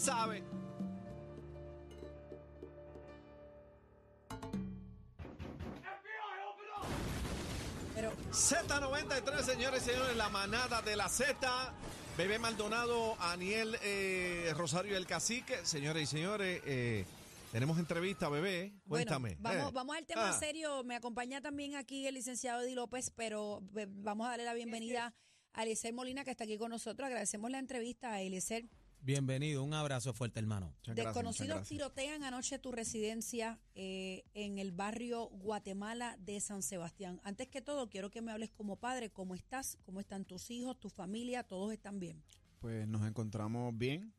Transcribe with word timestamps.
sabe. 0.00 0.42
Pero 7.94 8.12
Z93, 8.32 9.42
señores 9.42 9.82
y 9.82 9.90
señores, 9.90 10.16
la 10.16 10.28
manada 10.28 10.80
de 10.82 10.96
la 10.96 11.08
Z. 11.08 11.74
Bebé 12.16 12.38
Maldonado, 12.38 13.16
Aniel 13.20 13.76
eh, 13.82 14.52
Rosario 14.56 14.96
el 14.96 15.06
Cacique. 15.06 15.64
Señores 15.64 16.02
y 16.04 16.06
señores, 16.06 16.62
eh, 16.66 17.04
tenemos 17.52 17.78
entrevista, 17.78 18.28
bebé. 18.28 18.72
Cuéntame. 18.88 19.36
Bueno, 19.38 19.58
vamos, 19.58 19.70
Eh. 19.70 19.74
vamos 19.74 19.96
al 19.96 20.06
tema 20.06 20.30
Ah. 20.30 20.38
serio. 20.38 20.84
Me 20.84 20.96
acompaña 20.96 21.40
también 21.40 21.76
aquí 21.76 22.06
el 22.06 22.14
licenciado 22.14 22.62
Eddie 22.62 22.74
López, 22.74 23.10
pero 23.14 23.60
vamos 23.88 24.26
a 24.26 24.30
darle 24.30 24.44
la 24.44 24.54
bienvenida 24.54 25.14
a 25.52 25.62
Eliezer 25.64 25.92
Molina, 25.92 26.24
que 26.24 26.30
está 26.30 26.44
aquí 26.44 26.56
con 26.58 26.70
nosotros. 26.70 27.06
Agradecemos 27.06 27.50
la 27.50 27.58
entrevista 27.58 28.12
a 28.12 28.20
Eliezer. 28.20 28.64
Bienvenido, 29.02 29.64
un 29.64 29.72
abrazo 29.72 30.12
fuerte, 30.12 30.40
hermano. 30.40 30.74
Muchas 30.76 30.94
Desconocidos 30.94 31.48
gracias. 31.48 31.68
tirotean 31.68 32.22
anoche 32.22 32.58
tu 32.58 32.70
residencia 32.70 33.58
eh, 33.74 34.24
en 34.34 34.58
el 34.58 34.72
barrio 34.72 35.28
Guatemala 35.30 36.16
de 36.18 36.38
San 36.40 36.62
Sebastián. 36.62 37.18
Antes 37.24 37.48
que 37.48 37.62
todo, 37.62 37.88
quiero 37.88 38.10
que 38.10 38.20
me 38.20 38.30
hables 38.30 38.50
como 38.50 38.76
padre, 38.76 39.10
cómo 39.10 39.34
estás, 39.34 39.78
cómo 39.86 40.00
están 40.00 40.26
tus 40.26 40.50
hijos, 40.50 40.78
tu 40.78 40.90
familia, 40.90 41.42
todos 41.44 41.72
están 41.72 41.98
bien. 41.98 42.22
Pues 42.58 42.86
nos 42.86 43.06
encontramos 43.08 43.76
bien, 43.76 44.12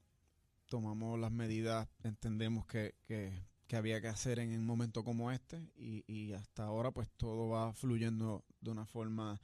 tomamos 0.65 1.19
las 1.19 1.31
medidas, 1.31 1.87
entendemos 2.03 2.65
que, 2.65 2.95
que, 3.05 3.31
que 3.67 3.75
había 3.75 4.01
que 4.01 4.07
hacer 4.07 4.39
en 4.39 4.49
un 4.57 4.65
momento 4.65 5.03
como 5.03 5.31
este 5.31 5.61
y, 5.75 6.03
y 6.11 6.33
hasta 6.33 6.63
ahora 6.63 6.89
pues 6.89 7.07
todo 7.17 7.49
va 7.49 7.71
fluyendo 7.73 8.43
de 8.59 8.71
una 8.71 8.87
forma 8.87 9.39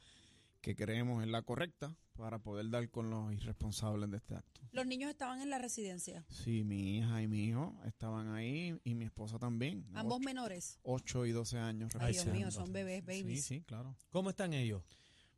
que 0.61 0.75
creemos 0.75 1.23
es 1.23 1.29
la 1.29 1.41
correcta 1.41 1.95
para 2.13 2.39
poder 2.39 2.69
dar 2.69 2.89
con 2.89 3.09
los 3.09 3.31
irresponsables 3.33 4.09
de 4.09 4.17
este 4.17 4.35
acto. 4.35 4.61
Los 4.71 4.87
niños 4.87 5.09
estaban 5.11 5.39
en 5.41 5.49
la 5.49 5.59
residencia, 5.59 6.25
Sí, 6.29 6.63
mi 6.63 6.97
hija 6.97 7.21
y 7.21 7.27
mi 7.27 7.45
hijo 7.45 7.79
estaban 7.85 8.29
ahí 8.33 8.79
y 8.83 8.95
mi 8.95 9.05
esposa 9.05 9.37
también. 9.37 9.85
ambos 9.93 10.17
ocho, 10.17 10.25
menores. 10.25 10.79
8 10.83 11.25
y 11.27 11.31
12 11.31 11.57
años. 11.59 11.91
Ay, 11.99 12.13
Dios 12.13 12.25
mío, 12.27 12.51
son 12.51 12.73
bebés, 12.73 13.05
babies. 13.05 13.45
Sí, 13.45 13.59
sí, 13.59 13.61
claro. 13.61 13.95
¿Cómo 14.09 14.29
están 14.31 14.53
ellos? 14.53 14.83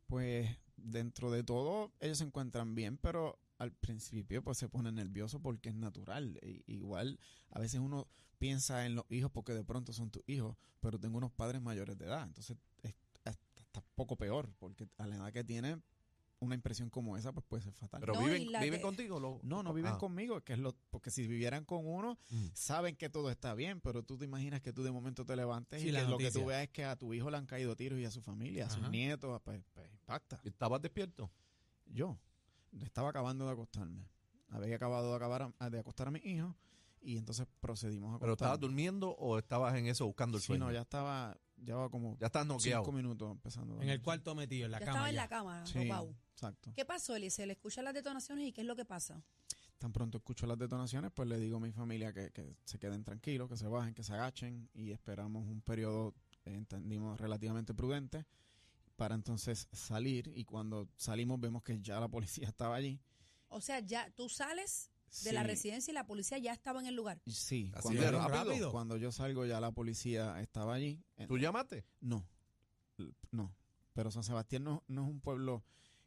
Pues 0.06 0.48
dentro 0.76 1.30
de 1.30 1.44
todo 1.44 1.92
ellos 2.00 2.18
se 2.18 2.24
encuentran 2.24 2.74
bien, 2.74 2.96
pero 2.96 3.38
al 3.58 3.72
principio 3.72 4.42
pues 4.42 4.56
se 4.58 4.68
pone 4.68 4.90
nervioso 4.90 5.40
porque 5.40 5.68
es 5.68 5.74
natural. 5.74 6.40
Igual 6.66 7.20
a 7.50 7.60
veces 7.60 7.78
uno 7.80 8.08
piensa 8.38 8.86
en 8.86 8.94
los 8.94 9.04
hijos 9.10 9.30
porque 9.30 9.52
de 9.52 9.62
pronto 9.64 9.92
son 9.92 10.10
tus 10.10 10.22
hijos, 10.26 10.56
pero 10.80 10.98
tengo 10.98 11.18
unos 11.18 11.30
padres 11.30 11.60
mayores 11.60 11.98
de 11.98 12.06
edad, 12.06 12.22
entonces 12.24 12.56
poco 14.00 14.16
peor 14.16 14.48
porque 14.58 14.88
a 14.96 15.06
la 15.06 15.16
edad 15.16 15.32
que 15.32 15.44
tienen 15.44 15.82
una 16.42 16.54
impresión 16.54 16.88
como 16.88 17.18
esa 17.18 17.32
pues 17.34 17.44
puede 17.46 17.62
ser 17.62 17.74
fatal. 17.74 18.00
Pero 18.00 18.14
No, 18.14 18.20
viven, 18.24 18.48
viven 18.62 18.80
contigo. 18.80 19.20
lo- 19.20 19.40
no, 19.42 19.62
no 19.62 19.74
viven 19.74 19.92
Ah. 19.92 19.98
conmigo, 19.98 20.40
que 20.42 20.54
es 20.54 20.58
lo 20.58 20.74
porque 20.90 21.10
si 21.10 21.26
vivieran 21.26 21.66
con 21.66 21.86
uno 21.86 22.18
Mm. 22.30 22.46
saben 22.54 22.96
que 22.96 23.10
todo 23.10 23.30
está 23.30 23.52
bien, 23.54 23.82
pero 23.82 24.02
tú 24.02 24.16
te 24.16 24.24
imaginas 24.24 24.62
que 24.62 24.72
tú 24.72 24.82
de 24.82 24.90
momento 24.90 25.26
te 25.26 25.36
levantes 25.36 25.82
Sí, 25.82 25.88
y 25.88 25.92
la 25.92 26.00
que 26.02 26.08
lo 26.08 26.16
que 26.16 26.30
tú 26.30 26.46
veas 26.46 26.62
es 26.62 26.70
que 26.70 26.86
a 26.86 26.96
tu 26.96 27.12
hijo 27.12 27.30
le 27.30 27.36
han 27.36 27.44
caído 27.44 27.76
tiros 27.76 27.98
y 28.00 28.06
a 28.06 28.10
su 28.10 28.22
familia, 28.22 28.66
a 28.66 28.70
sus 28.70 28.88
nietos, 28.88 29.38
pues, 29.44 29.60
pues 29.74 29.92
impacta. 29.92 30.40
¿Estabas 30.44 30.80
despierto? 30.80 31.30
Yo 31.84 32.16
estaba 32.80 33.10
acabando 33.10 33.44
de 33.44 33.52
acostarme. 33.52 34.08
Había 34.48 34.76
acabado 34.76 35.10
de 35.10 35.16
acabar 35.16 35.52
a- 35.58 35.68
de 35.70 35.78
acostar 35.78 36.08
a 36.08 36.10
mi 36.10 36.20
hijo 36.24 36.56
y 37.02 37.18
entonces 37.18 37.46
procedimos 37.60 38.16
a 38.16 38.18
¿Pero 38.18 38.32
estabas 38.32 38.58
durmiendo 38.58 39.10
o 39.10 39.38
estabas 39.38 39.74
en 39.76 39.86
eso 39.88 40.06
buscando 40.06 40.38
el 40.38 40.40
Sí, 40.42 40.46
sueño? 40.46 40.64
no, 40.64 40.72
ya 40.72 40.80
estaba, 40.80 41.36
ya 41.62 41.76
va 41.76 41.88
como 41.90 42.16
Ya 42.18 42.26
estás 42.26 42.46
noqueado. 42.46 42.82
cinco 42.84 42.92
minutos 42.92 43.30
empezando. 43.30 43.80
En 43.80 43.88
el 43.88 44.00
cuarto 44.02 44.34
metido, 44.34 44.66
en 44.66 44.72
la 44.72 44.80
ya 44.80 44.86
cama. 44.86 44.96
estaba 44.98 45.08
en 45.10 45.14
ya. 45.14 45.22
la 45.22 45.28
cama, 45.28 45.66
Sí, 45.66 45.90
exacto. 46.32 46.72
¿Qué 46.74 46.84
pasó, 46.84 47.14
Eliezer? 47.16 47.46
¿Le 47.46 47.52
escuchan 47.54 47.84
las 47.84 47.94
detonaciones 47.94 48.46
y 48.46 48.52
qué 48.52 48.60
es 48.62 48.66
lo 48.66 48.76
que 48.76 48.84
pasa? 48.84 49.22
Tan 49.78 49.92
pronto 49.92 50.18
escucho 50.18 50.46
las 50.46 50.58
detonaciones, 50.58 51.10
pues 51.14 51.26
le 51.28 51.38
digo 51.38 51.56
a 51.56 51.60
mi 51.60 51.72
familia 51.72 52.12
que, 52.12 52.30
que 52.32 52.54
se 52.64 52.78
queden 52.78 53.02
tranquilos, 53.02 53.48
que 53.48 53.56
se 53.56 53.66
bajen, 53.66 53.94
que 53.94 54.02
se 54.02 54.12
agachen 54.12 54.68
y 54.74 54.90
esperamos 54.90 55.46
un 55.46 55.62
periodo, 55.62 56.14
eh, 56.44 56.54
entendimos, 56.54 57.18
relativamente 57.18 57.72
prudente 57.72 58.26
para 58.96 59.14
entonces 59.14 59.68
salir 59.72 60.30
y 60.34 60.44
cuando 60.44 60.86
salimos 60.98 61.40
vemos 61.40 61.62
que 61.62 61.80
ya 61.80 61.98
la 61.98 62.08
policía 62.08 62.46
estaba 62.48 62.76
allí. 62.76 63.00
O 63.48 63.60
sea, 63.62 63.80
ya 63.80 64.10
tú 64.10 64.28
sales 64.28 64.90
de 65.24 65.32
la 65.32 65.42
residencia 65.42 65.90
y 65.90 65.94
la 65.94 66.06
policía 66.06 66.38
ya 66.38 66.52
estaba 66.52 66.80
en 66.80 66.86
el 66.86 66.94
lugar. 66.94 67.20
Sí, 67.26 67.70
Así 67.74 67.82
cuando, 67.82 68.02
yo- 68.02 68.10
rápido. 68.12 68.44
rápido. 68.44 68.72
cuando 68.72 68.96
yo 68.96 69.12
salgo 69.12 69.44
ya 69.46 69.60
la 69.60 69.72
policía 69.72 70.40
estaba 70.40 70.74
allí. 70.74 71.02
Eh, 71.16 71.26
¿Tú 71.26 71.38
llamaste? 71.38 71.84
No, 72.00 72.26
no. 73.30 73.52
Pero 73.92 74.10
San 74.10 74.22
Sebastián 74.24 74.64
no, 74.64 74.84
no 74.88 75.02
es 75.04 75.08
un 75.08 75.20
pueblo 75.20 75.64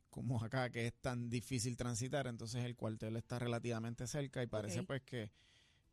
como 0.10 0.42
acá 0.44 0.70
que 0.70 0.88
es 0.88 0.94
tan 0.94 1.30
difícil 1.30 1.76
transitar, 1.76 2.28
entonces 2.28 2.64
el 2.64 2.76
cuartel 2.76 3.16
está 3.18 3.40
relativamente 3.40 4.06
cerca 4.08 4.44
y 4.44 4.48
parece 4.48 4.84
pues 4.84 5.02
que 5.02 5.32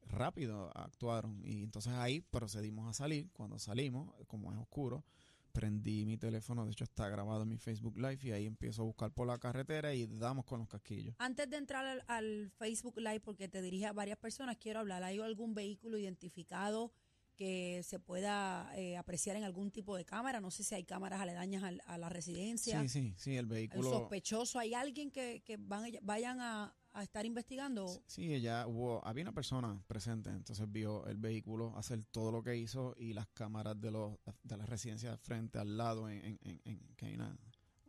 rápido 0.08 0.70
actuaron 0.76 1.40
y 1.44 1.62
entonces 1.62 1.92
ahí 1.94 2.20
procedimos 2.20 2.88
a 2.88 2.92
salir. 2.92 3.30
Cuando 3.32 3.58
salimos, 3.58 4.14
como 4.26 4.52
es 4.52 4.58
oscuro, 4.58 5.04
prendí 5.50 6.06
mi 6.06 6.16
teléfono, 6.16 6.64
de 6.64 6.72
hecho 6.72 6.84
está 6.84 7.08
grabado 7.08 7.42
en 7.42 7.48
mi 7.48 7.58
Facebook 7.58 7.96
Live 7.98 8.18
y 8.22 8.30
ahí 8.32 8.46
empiezo 8.46 8.82
a 8.82 8.84
buscar 8.86 9.12
por 9.12 9.26
la 9.26 9.38
carretera 9.38 9.92
y 9.94 10.06
damos 10.06 10.44
con 10.44 10.60
los 10.60 10.68
casquillos. 10.68 11.14
Antes 11.18 11.48
de 11.50 11.56
entrar 11.56 11.84
al, 11.86 12.02
al 12.06 12.50
Facebook 12.56 12.98
Live, 12.98 13.20
porque 13.20 13.48
te 13.48 13.60
dirige 13.62 13.86
a 13.86 13.92
varias 13.92 14.18
personas, 14.18 14.56
quiero 14.56 14.80
hablar. 14.80 15.02
¿Hay 15.02 15.18
algún 15.20 15.54
vehículo 15.54 15.98
identificado 15.98 16.92
que 17.36 17.82
se 17.84 17.98
pueda 17.98 18.70
eh, 18.76 18.96
apreciar 18.98 19.34
en 19.36 19.44
algún 19.44 19.70
tipo 19.70 19.96
de 19.96 20.04
cámara? 20.04 20.40
No 20.40 20.50
sé 20.50 20.62
si 20.62 20.74
hay 20.74 20.84
cámaras 20.84 21.20
aledañas 21.20 21.62
al- 21.62 21.82
a, 21.86 21.96
la 21.98 22.08
residencia. 22.08 22.80
Sí, 22.82 22.88
sí, 22.88 23.14
sí, 23.16 23.30
el 23.32 23.36
¿Hay 23.36 23.42
un 23.44 23.48
vehículo... 23.48 23.90
sospechoso? 23.90 24.58
¿Hay 24.58 24.74
alguien 24.74 25.10
que, 25.10 25.42
que 25.44 25.56
van, 25.56 25.90
vayan 26.02 26.40
a, 26.40 26.74
a 26.92 27.02
estar 27.02 27.24
investigando? 27.24 27.86
Sí, 28.06 28.34
ella 28.34 28.66
hubo, 28.66 29.04
había 29.06 29.22
una 29.24 29.32
persona 29.32 29.80
presente, 29.86 30.30
entonces 30.30 30.70
vio 30.70 31.06
el 31.06 31.16
vehículo 31.18 31.76
hacer 31.76 32.02
todo 32.10 32.32
lo 32.32 32.42
que 32.42 32.56
hizo 32.56 32.94
y 32.98 33.12
las 33.12 33.26
cámaras 33.28 33.80
de 33.80 33.90
los 33.90 34.18
de 34.42 34.56
las 34.56 34.68
residencias 34.68 35.18
frente 35.20 35.58
al 35.58 35.76
lado, 35.76 36.08
en, 36.08 36.38
en- 36.42 36.60
en- 36.64 36.80
que 36.96 37.06
hay 37.06 37.14
una, 37.14 37.36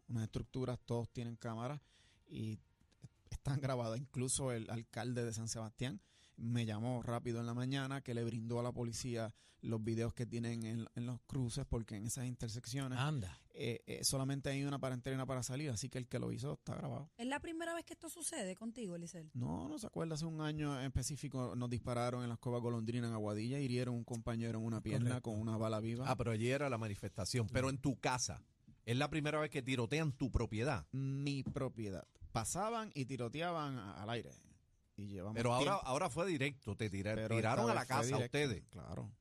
unas 0.07 0.23
estructuras, 0.23 0.79
todos 0.85 1.09
tienen 1.09 1.35
cámaras 1.35 1.81
y 2.28 2.59
están 3.29 3.59
grabadas. 3.59 3.97
Incluso 4.00 4.51
el 4.51 4.69
alcalde 4.69 5.25
de 5.25 5.33
San 5.33 5.47
Sebastián 5.47 6.00
me 6.41 6.66
llamó 6.66 7.02
rápido 7.03 7.40
en 7.40 7.46
la 7.46 7.53
mañana 7.53 8.02
que 8.02 8.13
le 8.13 8.24
brindó 8.24 8.59
a 8.59 8.63
la 8.63 8.72
policía 8.72 9.34
los 9.62 9.84
videos 9.84 10.12
que 10.16 10.25
tienen 10.25 10.63
en, 10.66 10.88
en 10.96 11.06
los 11.06 11.22
cruces 11.28 11.66
porque 11.69 11.96
en 11.96 12.07
esas 12.07 12.25
intersecciones 12.25 12.97
Anda. 12.97 13.38
eh, 13.53 13.79
eh, 13.85 14.03
solamente 14.03 14.50
hay 14.50 14.63
una 14.63 14.80
para 14.80 14.96
entrar 14.96 15.13
y 15.13 15.16
una 15.16 15.28
para 15.28 15.44
salir, 15.44 15.69
así 15.69 15.88
que 15.88 16.00
el 16.00 16.07
que 16.07 16.18
lo 16.18 16.31
hizo 16.31 16.53
está 16.53 16.74
grabado. 16.74 17.12
¿Es 17.16 17.28
la 17.28 17.40
primera 17.40 17.75
vez 17.75 17.85
que 17.85 17.94
esto 17.94 18.09
sucede 18.09 18.56
contigo, 18.56 18.96
Elisel? 18.96 19.30
No, 19.35 19.69
no 19.69 19.78
se 19.78 19.85
acuerda, 19.85 20.16
hace 20.16 20.25
un 20.25 20.41
año 20.41 20.80
en 20.80 20.88
específico 20.88 21.56
nos 21.56 21.69
dispararon 21.69 22.24
en 22.24 22.30
las 22.30 22.40
Covas 22.40 22.59
Golondrina 22.63 23.07
en 23.07 23.13
Aguadilla, 23.13 23.59
hirieron 23.59 23.94
un 23.94 24.03
compañero 24.03 24.57
en 24.57 24.66
una 24.66 24.81
pierna 24.81 25.09
Correcto. 25.09 25.30
con 25.30 25.40
una 25.40 25.57
bala 25.57 25.80
viva. 25.80 26.06
Ah, 26.09 26.16
pero 26.16 26.31
allí 26.31 26.50
era 26.50 26.68
la 26.68 26.80
manifestación. 26.80 27.46
Pero 27.53 27.69
en 27.69 27.78
tu 27.78 28.00
casa, 28.00 28.41
¿es 28.84 28.97
la 28.97 29.12
primera 29.12 29.40
vez 29.40 29.51
que 29.51 29.62
tirotean 29.62 30.12
tu 30.13 30.31
propiedad? 30.31 30.88
Mi 30.91 31.44
propiedad. 31.44 32.07
Pasaban 32.31 32.91
y 32.96 33.06
tiroteaban 33.06 33.78
al 33.78 34.09
aire. 34.09 34.31
Y 35.01 35.07
llevamos 35.07 35.35
Pero 35.35 35.53
ahora, 35.53 35.63
tiempo, 35.72 35.88
ahora 35.88 36.09
fue 36.09 36.28
directo, 36.28 36.75
te 36.75 36.89
tiraron 36.89 37.69
a 37.69 37.73
la 37.73 37.85
casa 37.85 38.03
directo, 38.03 38.25
ustedes. 38.25 38.63
Claro. 38.69 39.12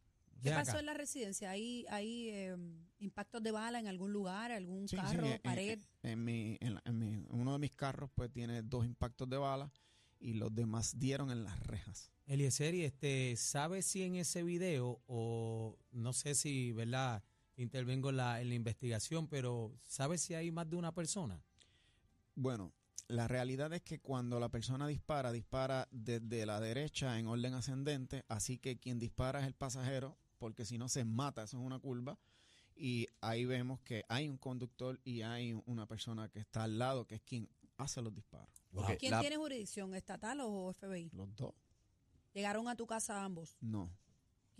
¿Qué 0.42 0.50
pasó 0.50 0.78
en 0.78 0.86
la 0.86 0.94
residencia? 0.94 1.50
¿Hay, 1.50 1.84
hay 1.90 2.28
eh, 2.30 2.56
impactos 2.98 3.42
de 3.42 3.50
bala 3.50 3.78
en 3.78 3.86
algún 3.88 4.12
lugar, 4.12 4.52
algún 4.52 4.88
Sí, 4.88 4.96
sí, 4.96 5.02
carro, 5.02 5.26
en- 5.26 5.32
en- 5.32 5.40
pared? 5.42 5.78
En, 6.02 6.24
mi, 6.24 6.56
en, 6.60 6.74
la- 6.74 6.82
en 6.86 6.98
mi- 6.98 7.26
uno 7.30 7.52
de 7.52 7.58
mis 7.58 7.74
carros 7.74 8.10
pues 8.14 8.30
tiene 8.32 8.62
dos 8.62 8.84
impactos 8.86 9.28
de 9.28 9.36
bala 9.36 9.70
y 10.18 10.34
los 10.34 10.54
demás 10.54 10.98
dieron 10.98 11.30
en 11.30 11.44
las 11.44 11.60
rejas. 11.60 12.10
Eliezer, 12.26 12.74
y 12.74 12.84
este, 12.84 13.36
¿sabe 13.36 13.82
si 13.82 14.02
en 14.02 14.14
ese 14.16 14.42
video, 14.42 15.02
o 15.06 15.76
no 15.92 16.12
sé 16.12 16.34
si, 16.34 16.72
¿verdad? 16.72 17.22
Intervengo 17.56 18.08
en 18.10 18.16
la, 18.18 18.40
en 18.40 18.48
la 18.48 18.54
investigación, 18.54 19.26
pero 19.28 19.74
¿sabe 19.82 20.16
si 20.16 20.32
hay 20.34 20.50
más 20.50 20.68
de 20.70 20.76
una 20.76 20.92
persona? 20.94 21.42
Bueno, 22.34 22.72
la 23.10 23.28
realidad 23.28 23.72
es 23.72 23.82
que 23.82 24.00
cuando 24.00 24.40
la 24.40 24.48
persona 24.48 24.86
dispara, 24.86 25.32
dispara 25.32 25.88
desde 25.90 26.46
la 26.46 26.60
derecha 26.60 27.18
en 27.18 27.26
orden 27.26 27.54
ascendente, 27.54 28.24
así 28.28 28.58
que 28.58 28.78
quien 28.78 28.98
dispara 28.98 29.40
es 29.40 29.46
el 29.46 29.54
pasajero, 29.54 30.16
porque 30.38 30.64
si 30.64 30.78
no 30.78 30.88
se 30.88 31.04
mata, 31.04 31.42
eso 31.42 31.58
es 31.58 31.62
una 31.64 31.78
curva. 31.78 32.18
Y 32.74 33.08
ahí 33.20 33.44
vemos 33.44 33.80
que 33.80 34.04
hay 34.08 34.28
un 34.28 34.38
conductor 34.38 34.98
y 35.04 35.20
hay 35.22 35.52
una 35.66 35.86
persona 35.86 36.28
que 36.30 36.38
está 36.40 36.62
al 36.64 36.78
lado, 36.78 37.06
que 37.06 37.16
es 37.16 37.20
quien 37.22 37.48
hace 37.76 38.00
los 38.00 38.14
disparos. 38.14 38.48
¿Quién 38.98 39.10
la- 39.12 39.20
tiene 39.20 39.36
jurisdicción, 39.36 39.94
estatal 39.94 40.40
o 40.40 40.72
FBI? 40.72 41.10
Los 41.12 41.34
dos. 41.36 41.54
¿Llegaron 42.32 42.68
a 42.68 42.76
tu 42.76 42.86
casa 42.86 43.22
ambos? 43.24 43.56
No. 43.60 43.90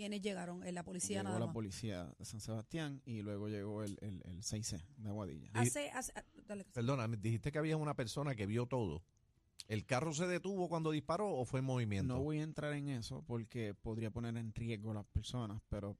¿Quiénes 0.01 0.23
llegaron? 0.23 0.65
¿En 0.67 0.75
la 0.75 0.83
policía 0.83 1.19
llegó 1.19 1.25
nada 1.25 1.41
la 1.41 1.47
más? 1.47 1.53
policía 1.55 2.11
de 2.19 2.25
San 2.25 2.41
Sebastián 2.41 3.03
y 3.05 3.21
luego 3.21 3.49
llegó 3.49 3.83
el, 3.83 3.99
el, 4.01 4.23
el 4.25 4.41
6C 4.43 4.83
de 4.97 5.09
Aguadilla. 5.11 5.51
Hace, 5.53 5.91
hace- 5.91 6.13
ah, 6.17 6.25
dale. 6.47 6.65
Perdona, 6.73 7.07
me 7.07 7.19
dijiste 7.19 7.53
que 7.53 7.59
había 7.59 7.77
una 7.77 7.93
persona 7.95 8.35
que 8.35 8.47
vio 8.47 8.65
todo. 8.65 9.03
¿El 9.69 9.85
carro 9.85 10.15
se 10.15 10.27
detuvo 10.27 10.71
cuando 10.71 10.91
disparó 10.91 11.31
o 11.35 11.45
fue 11.45 11.61
en 11.61 11.67
movimiento? 11.67 12.15
No 12.15 12.23
voy 12.23 12.39
a 12.39 12.45
entrar 12.45 12.73
en 12.73 12.89
eso 12.89 13.23
porque 13.27 13.75
podría 13.75 14.11
poner 14.11 14.37
en 14.39 14.55
riesgo 14.55 14.93
a 14.93 14.95
las 14.95 15.05
personas, 15.05 15.61
pero 15.69 15.99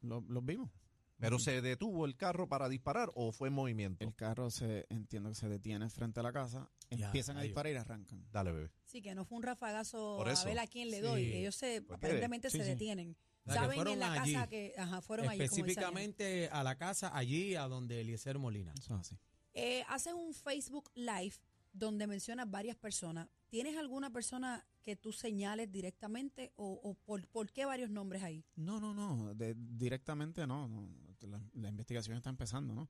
lo- 0.00 0.24
los 0.28 0.42
vimos. 0.44 0.70
Pero 1.18 1.38
se 1.38 1.60
detuvo 1.60 2.04
el 2.06 2.16
carro 2.16 2.48
para 2.48 2.68
disparar 2.70 3.12
o 3.14 3.30
fue 3.32 3.48
en 3.48 3.54
movimiento. 3.54 4.02
El 4.04 4.14
carro 4.14 4.50
se 4.50 4.86
entiendo 4.88 5.28
que 5.28 5.36
se 5.36 5.48
detiene 5.48 5.88
frente 5.90 6.18
a 6.18 6.22
la 6.24 6.32
casa, 6.32 6.68
Ya, 6.90 7.06
empiezan 7.06 7.36
a 7.36 7.42
disparar 7.42 7.72
y 7.72 7.76
arrancan. 7.76 8.24
Dale, 8.32 8.50
bebé. 8.50 8.70
Sí, 8.86 9.02
que 9.02 9.14
no 9.14 9.24
fue 9.24 9.36
un 9.36 9.44
rafagazo 9.44 10.20
a 10.20 10.44
ver 10.46 10.58
a 10.58 10.66
quién 10.66 10.90
le 10.90 11.00
doy. 11.00 11.26
Sí. 11.26 11.32
Ellos 11.34 11.54
se, 11.54 11.82
Porque- 11.82 12.06
aparentemente 12.06 12.50
sí, 12.50 12.58
se 12.58 12.64
sí. 12.64 12.70
detienen. 12.70 13.14
Que 13.44 13.52
Saben 13.52 13.74
fueron 13.74 13.94
en 13.94 13.98
la 14.00 14.12
allí. 14.12 14.32
casa 14.34 14.46
que 14.48 14.72
ajá, 14.78 15.00
fueron 15.02 15.28
allí. 15.28 15.42
Específicamente 15.42 16.48
a 16.50 16.62
la 16.62 16.76
casa, 16.76 17.10
allí 17.16 17.54
a 17.56 17.62
donde 17.68 18.00
Eliezer 18.00 18.38
Molina. 18.38 18.72
Eso 18.78 18.94
es 18.94 19.00
así. 19.00 19.18
Eh, 19.54 19.84
haces 19.88 20.12
un 20.14 20.32
Facebook 20.32 20.90
Live 20.94 21.34
donde 21.72 22.06
mencionas 22.06 22.50
varias 22.50 22.76
personas. 22.76 23.28
¿Tienes 23.48 23.76
alguna 23.76 24.10
persona 24.10 24.64
que 24.82 24.94
tú 24.96 25.12
señales 25.12 25.70
directamente 25.72 26.52
o, 26.56 26.80
o 26.82 26.94
por, 26.94 27.26
por 27.28 27.50
qué 27.52 27.64
varios 27.64 27.90
nombres 27.90 28.22
ahí? 28.22 28.44
No, 28.56 28.78
no, 28.80 28.94
no, 28.94 29.34
de- 29.34 29.54
directamente 29.56 30.46
no, 30.46 30.68
no, 30.68 30.88
la, 31.22 31.40
la 31.54 31.68
investigación 31.68 32.16
está 32.16 32.30
empezando, 32.30 32.74
¿no? 32.74 32.88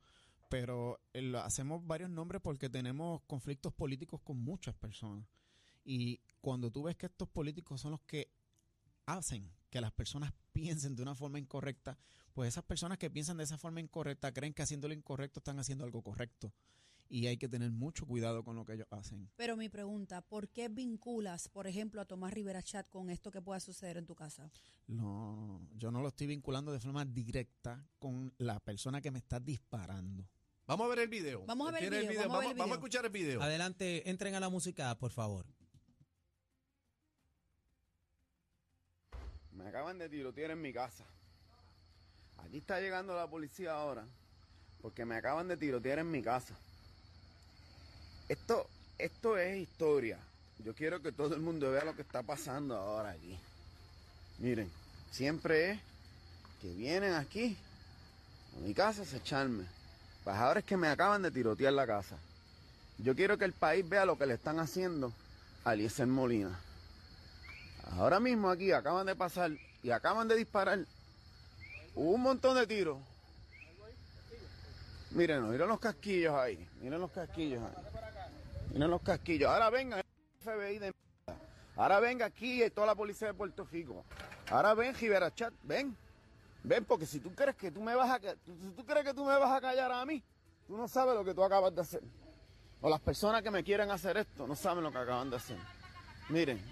Pero 0.48 1.00
eh, 1.14 1.22
lo- 1.22 1.40
hacemos 1.40 1.84
varios 1.86 2.10
nombres 2.10 2.42
porque 2.42 2.68
tenemos 2.68 3.22
conflictos 3.22 3.72
políticos 3.72 4.20
con 4.22 4.38
muchas 4.38 4.74
personas. 4.74 5.26
Y 5.84 6.20
cuando 6.40 6.70
tú 6.70 6.82
ves 6.84 6.96
que 6.96 7.06
estos 7.06 7.28
políticos 7.28 7.80
son 7.80 7.92
los 7.92 8.02
que 8.02 8.30
hacen 9.06 9.50
que 9.72 9.80
las 9.80 9.90
personas 9.90 10.32
piensen 10.52 10.94
de 10.94 11.02
una 11.02 11.14
forma 11.14 11.38
incorrecta, 11.38 11.98
pues 12.34 12.48
esas 12.48 12.62
personas 12.62 12.98
que 12.98 13.10
piensan 13.10 13.38
de 13.38 13.44
esa 13.44 13.56
forma 13.56 13.80
incorrecta 13.80 14.30
creen 14.30 14.52
que 14.52 14.62
haciendo 14.62 14.86
lo 14.86 14.92
incorrecto 14.94 15.40
están 15.40 15.58
haciendo 15.58 15.84
algo 15.84 16.02
correcto. 16.02 16.52
Y 17.08 17.26
hay 17.26 17.38
que 17.38 17.48
tener 17.48 17.70
mucho 17.72 18.06
cuidado 18.06 18.44
con 18.44 18.54
lo 18.54 18.64
que 18.64 18.74
ellos 18.74 18.86
hacen. 18.90 19.30
Pero 19.36 19.56
mi 19.56 19.68
pregunta, 19.70 20.20
¿por 20.20 20.48
qué 20.50 20.68
vinculas, 20.68 21.48
por 21.48 21.66
ejemplo, 21.66 22.00
a 22.02 22.04
Tomás 22.04 22.32
Rivera 22.32 22.62
Chat 22.62 22.88
con 22.90 23.10
esto 23.10 23.30
que 23.30 23.40
pueda 23.40 23.60
suceder 23.60 23.96
en 23.96 24.06
tu 24.06 24.14
casa? 24.14 24.50
No, 24.86 25.60
yo 25.74 25.90
no 25.90 26.02
lo 26.02 26.08
estoy 26.08 26.26
vinculando 26.26 26.70
de 26.70 26.78
forma 26.80 27.04
directa 27.06 27.86
con 27.98 28.32
la 28.38 28.60
persona 28.60 29.00
que 29.00 29.10
me 29.10 29.18
está 29.18 29.40
disparando. 29.40 30.28
Vamos 30.66 30.86
a 30.86 30.88
ver 30.90 30.98
el 31.00 31.08
video. 31.08 31.44
Vamos 31.46 31.68
a 31.68 31.72
ver 31.72 31.84
el 31.84 31.90
¿Tiene 31.90 32.08
video, 32.08 32.28
vamos 32.28 32.36
a 32.36 32.40
ver 32.40 32.50
el 32.50 32.58
vamos 32.58 32.62
a 32.62 32.64
video. 32.66 32.74
escuchar 32.74 33.04
el 33.06 33.10
video. 33.10 33.42
Adelante, 33.42 34.08
entren 34.08 34.34
a 34.34 34.40
la 34.40 34.48
música, 34.48 34.96
por 34.98 35.10
favor. 35.12 35.46
Me 39.56 39.68
acaban 39.68 39.98
de 39.98 40.08
tirotear 40.08 40.50
en 40.52 40.62
mi 40.62 40.72
casa. 40.72 41.04
Aquí 42.38 42.58
está 42.58 42.80
llegando 42.80 43.14
la 43.14 43.28
policía 43.28 43.72
ahora. 43.72 44.04
Porque 44.80 45.04
me 45.04 45.16
acaban 45.16 45.48
de 45.48 45.56
tirotear 45.56 46.00
en 46.00 46.10
mi 46.10 46.22
casa. 46.22 46.54
Esto, 48.28 48.66
esto 48.98 49.36
es 49.36 49.56
historia. 49.58 50.18
Yo 50.64 50.74
quiero 50.74 51.00
que 51.02 51.12
todo 51.12 51.34
el 51.34 51.40
mundo 51.40 51.70
vea 51.70 51.84
lo 51.84 51.94
que 51.94 52.02
está 52.02 52.22
pasando 52.22 52.76
ahora 52.76 53.10
aquí. 53.10 53.38
Miren, 54.38 54.70
siempre 55.10 55.72
es 55.72 55.80
que 56.60 56.72
vienen 56.74 57.14
aquí 57.14 57.56
a 58.56 58.60
mi 58.60 58.74
casa 58.74 59.02
a 59.02 59.04
acecharme. 59.04 59.64
Pues 60.24 60.64
que 60.64 60.76
me 60.76 60.88
acaban 60.88 61.22
de 61.22 61.30
tirotear 61.30 61.72
la 61.72 61.86
casa. 61.86 62.16
Yo 62.98 63.16
quiero 63.16 63.36
que 63.38 63.44
el 63.44 63.52
país 63.52 63.88
vea 63.88 64.04
lo 64.04 64.16
que 64.16 64.26
le 64.26 64.34
están 64.34 64.60
haciendo 64.60 65.12
a 65.64 65.74
Eliezer 65.74 66.06
Molina. 66.06 66.58
Ahora 67.90 68.20
mismo 68.20 68.48
aquí 68.50 68.72
acaban 68.72 69.06
de 69.06 69.16
pasar 69.16 69.50
y 69.82 69.90
acaban 69.90 70.28
de 70.28 70.36
disparar. 70.36 70.78
Un 71.94 72.22
montón 72.22 72.54
de 72.56 72.66
tiros. 72.66 72.98
Miren, 75.10 75.50
miren 75.50 75.68
los 75.68 75.78
casquillos 75.78 76.34
ahí. 76.34 76.66
Miren 76.80 77.00
los 77.00 77.10
casquillos 77.10 77.62
ahí. 77.62 77.84
Miren 78.72 78.90
los 78.90 79.02
casquillos. 79.02 79.50
Ahora 79.50 79.68
venga 79.68 79.98
el 79.98 80.04
FBI 80.40 80.78
de 80.78 80.92
mierda. 80.92 81.44
Ahora 81.76 82.00
venga 82.00 82.26
aquí 82.26 82.64
y 82.64 82.70
toda 82.70 82.86
la 82.86 82.94
policía 82.94 83.28
de 83.28 83.34
Puerto 83.34 83.66
Rico. 83.70 84.04
Ahora 84.50 84.74
ven 84.74 84.94
Rivera 84.94 85.34
Chat, 85.34 85.52
ven. 85.64 85.94
Ven, 86.64 86.84
porque 86.84 87.06
si 87.06 87.18
tú 87.18 87.34
crees 87.34 87.56
que 87.56 87.70
tú 87.70 87.80
me 87.80 87.94
vas 87.94 88.10
a 88.10 88.20
si 88.20 88.70
tú 88.76 88.84
crees 88.86 89.04
que 89.04 89.12
tú 89.12 89.24
me 89.24 89.36
vas 89.36 89.50
a 89.50 89.60
callar 89.60 89.90
a 89.90 90.06
mí, 90.06 90.22
tú 90.66 90.76
no 90.76 90.86
sabes 90.86 91.14
lo 91.14 91.24
que 91.24 91.34
tú 91.34 91.42
acabas 91.42 91.74
de 91.74 91.80
hacer. 91.80 92.02
O 92.80 92.88
las 92.88 93.00
personas 93.00 93.42
que 93.42 93.50
me 93.50 93.64
quieren 93.64 93.90
hacer 93.90 94.16
esto 94.16 94.46
no 94.46 94.54
saben 94.54 94.84
lo 94.84 94.92
que 94.92 94.98
acaban 94.98 95.28
de 95.28 95.36
hacer. 95.36 95.58
Miren, 96.28 96.62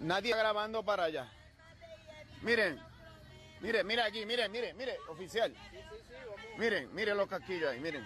Nadie 0.00 0.36
grabando 0.36 0.84
para 0.84 1.04
allá. 1.04 1.28
Miren, 2.42 2.80
miren, 3.60 3.86
mira 3.86 4.04
aquí, 4.04 4.24
miren, 4.24 4.50
miren, 4.50 4.76
miren, 4.76 4.96
oficial. 5.08 5.54
Miren, 6.56 6.92
miren 6.94 7.16
los 7.16 7.28
casquillos 7.28 7.70
ahí, 7.70 7.80
miren. 7.80 8.04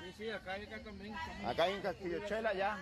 Acá 1.47 1.65
hay 1.65 1.75
un 1.75 1.83
casquillo, 1.83 2.27
chela 2.27 2.53
ya. 2.55 2.79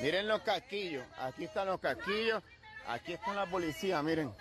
Miren 0.00 0.28
los 0.28 0.42
casquillos, 0.42 1.04
aquí 1.18 1.44
están 1.44 1.66
los 1.68 1.80
casquillos, 1.80 2.42
aquí 2.86 3.12
está 3.12 3.34
la 3.34 3.46
policía, 3.46 4.02
miren. 4.02 4.34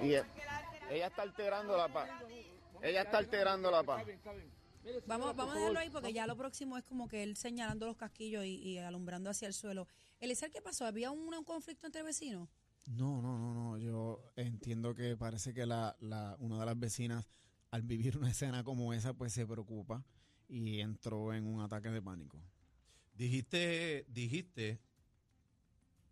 Y 0.00 0.14
ella 0.90 1.06
está 1.06 1.22
alterando 1.22 1.76
la 1.76 1.88
paz. 1.88 2.10
Ella 2.82 3.02
está 3.02 3.18
alterando 3.18 3.70
la 3.70 3.82
paz. 3.82 4.04
Vamos, 5.06 5.34
vamos 5.34 5.54
a 5.54 5.58
dejarlo 5.58 5.78
ahí 5.78 5.90
porque 5.90 6.12
ya 6.12 6.26
lo 6.26 6.36
próximo 6.36 6.76
es 6.76 6.84
como 6.84 7.08
que 7.08 7.22
él 7.22 7.36
señalando 7.36 7.86
los 7.86 7.96
casquillos 7.96 8.44
y, 8.44 8.56
y 8.56 8.78
alumbrando 8.78 9.30
hacia 9.30 9.48
el 9.48 9.54
suelo. 9.54 9.86
Eliezer, 10.20 10.50
¿qué 10.50 10.60
pasó? 10.60 10.86
¿Había 10.86 11.10
un, 11.10 11.32
un 11.32 11.44
conflicto 11.44 11.86
entre 11.86 12.02
vecinos? 12.02 12.48
No, 12.86 13.22
no, 13.22 13.38
no, 13.38 13.54
no. 13.54 13.78
Yo 13.78 14.32
entiendo 14.36 14.94
que 14.94 15.16
parece 15.16 15.54
que 15.54 15.66
la, 15.66 15.96
la, 16.00 16.36
una 16.38 16.60
de 16.60 16.66
las 16.66 16.78
vecinas, 16.78 17.28
al 17.70 17.82
vivir 17.82 18.18
una 18.18 18.30
escena 18.30 18.62
como 18.62 18.92
esa, 18.92 19.14
pues 19.14 19.32
se 19.32 19.46
preocupa 19.46 20.04
y 20.48 20.80
entró 20.80 21.32
en 21.32 21.46
un 21.46 21.62
ataque 21.62 21.88
de 21.88 22.02
pánico. 22.02 22.38
Dijiste, 23.14 24.04
dijiste 24.08 24.80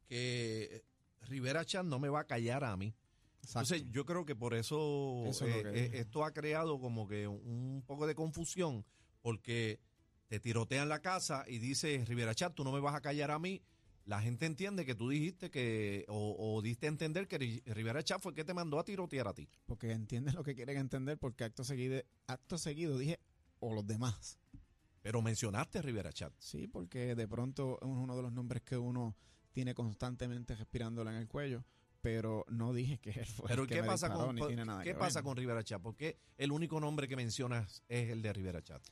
que 0.06 0.84
Rivera 1.22 1.64
Chan 1.64 1.88
no 1.88 1.98
me 1.98 2.08
va 2.08 2.20
a 2.20 2.26
callar 2.26 2.64
a 2.64 2.76
mí. 2.76 2.94
Exacto. 3.42 3.74
Entonces 3.74 3.92
yo 3.92 4.06
creo 4.06 4.24
que 4.24 4.36
por 4.36 4.54
eso, 4.54 5.24
Eso 5.26 5.46
es 5.46 5.64
lo 5.64 5.70
eh, 5.70 5.84
eh, 5.86 5.90
esto 5.94 6.24
ha 6.24 6.32
creado 6.32 6.78
como 6.80 7.08
que 7.08 7.26
un 7.26 7.82
poco 7.86 8.06
de 8.06 8.14
confusión 8.14 8.84
porque 9.20 9.80
te 10.28 10.40
tirotean 10.40 10.88
la 10.88 11.00
casa 11.02 11.44
y 11.46 11.58
dice 11.58 12.04
Rivera 12.06 12.34
Chat, 12.34 12.54
tú 12.54 12.64
no 12.64 12.72
me 12.72 12.80
vas 12.80 12.94
a 12.94 13.00
callar 13.00 13.30
a 13.30 13.38
mí. 13.38 13.62
La 14.04 14.20
gente 14.20 14.46
entiende 14.46 14.84
que 14.84 14.96
tú 14.96 15.08
dijiste 15.10 15.50
que, 15.50 16.04
o, 16.08 16.34
o 16.38 16.60
diste 16.62 16.86
a 16.86 16.88
entender 16.88 17.28
que 17.28 17.38
Ri- 17.38 17.62
Rivera 17.66 18.02
Chat 18.02 18.20
fue 18.20 18.32
el 18.32 18.36
que 18.36 18.44
te 18.44 18.52
mandó 18.54 18.78
a 18.80 18.84
tirotear 18.84 19.28
a 19.28 19.34
ti. 19.34 19.48
Porque 19.66 19.92
entienden 19.92 20.34
lo 20.34 20.42
que 20.42 20.54
quieren 20.56 20.76
entender, 20.78 21.18
porque 21.18 21.44
acto 21.44 21.62
seguido, 21.62 22.02
acto 22.26 22.58
seguido 22.58 22.98
dije, 22.98 23.20
o 23.60 23.72
los 23.74 23.86
demás. 23.86 24.38
Pero 25.02 25.20
mencionaste 25.22 25.78
a 25.78 25.82
Rivera 25.82 26.12
Chat. 26.12 26.32
Sí, 26.38 26.66
porque 26.66 27.14
de 27.14 27.28
pronto 27.28 27.78
es 27.80 27.86
uno 27.88 28.16
de 28.16 28.22
los 28.22 28.32
nombres 28.32 28.62
que 28.62 28.76
uno 28.76 29.14
tiene 29.52 29.74
constantemente 29.74 30.56
respirándole 30.56 31.10
en 31.10 31.16
el 31.16 31.28
cuello, 31.28 31.64
pero 32.02 32.44
no 32.48 32.72
dije 32.74 32.98
que 32.98 33.10
él 33.10 33.24
fue 33.26 33.48
Pero 33.48 33.62
el 33.62 33.68
que 33.68 33.76
¿qué 33.76 33.80
me 33.82 33.86
pasa 33.88 34.08
disparó, 34.08 34.26
con 34.26 34.34
ni 34.36 34.46
tiene 34.46 34.64
nada 34.66 34.82
qué 34.82 34.90
que 34.92 34.98
pasa 34.98 35.20
ver. 35.20 35.24
con 35.24 35.36
Rivera 35.38 35.62
Chat? 35.64 35.80
Porque 35.80 36.18
el 36.36 36.52
único 36.52 36.78
nombre 36.80 37.08
que 37.08 37.16
mencionas 37.16 37.82
es 37.88 38.10
el 38.10 38.20
de 38.20 38.32
Rivera 38.32 38.60
Chat. 38.62 38.82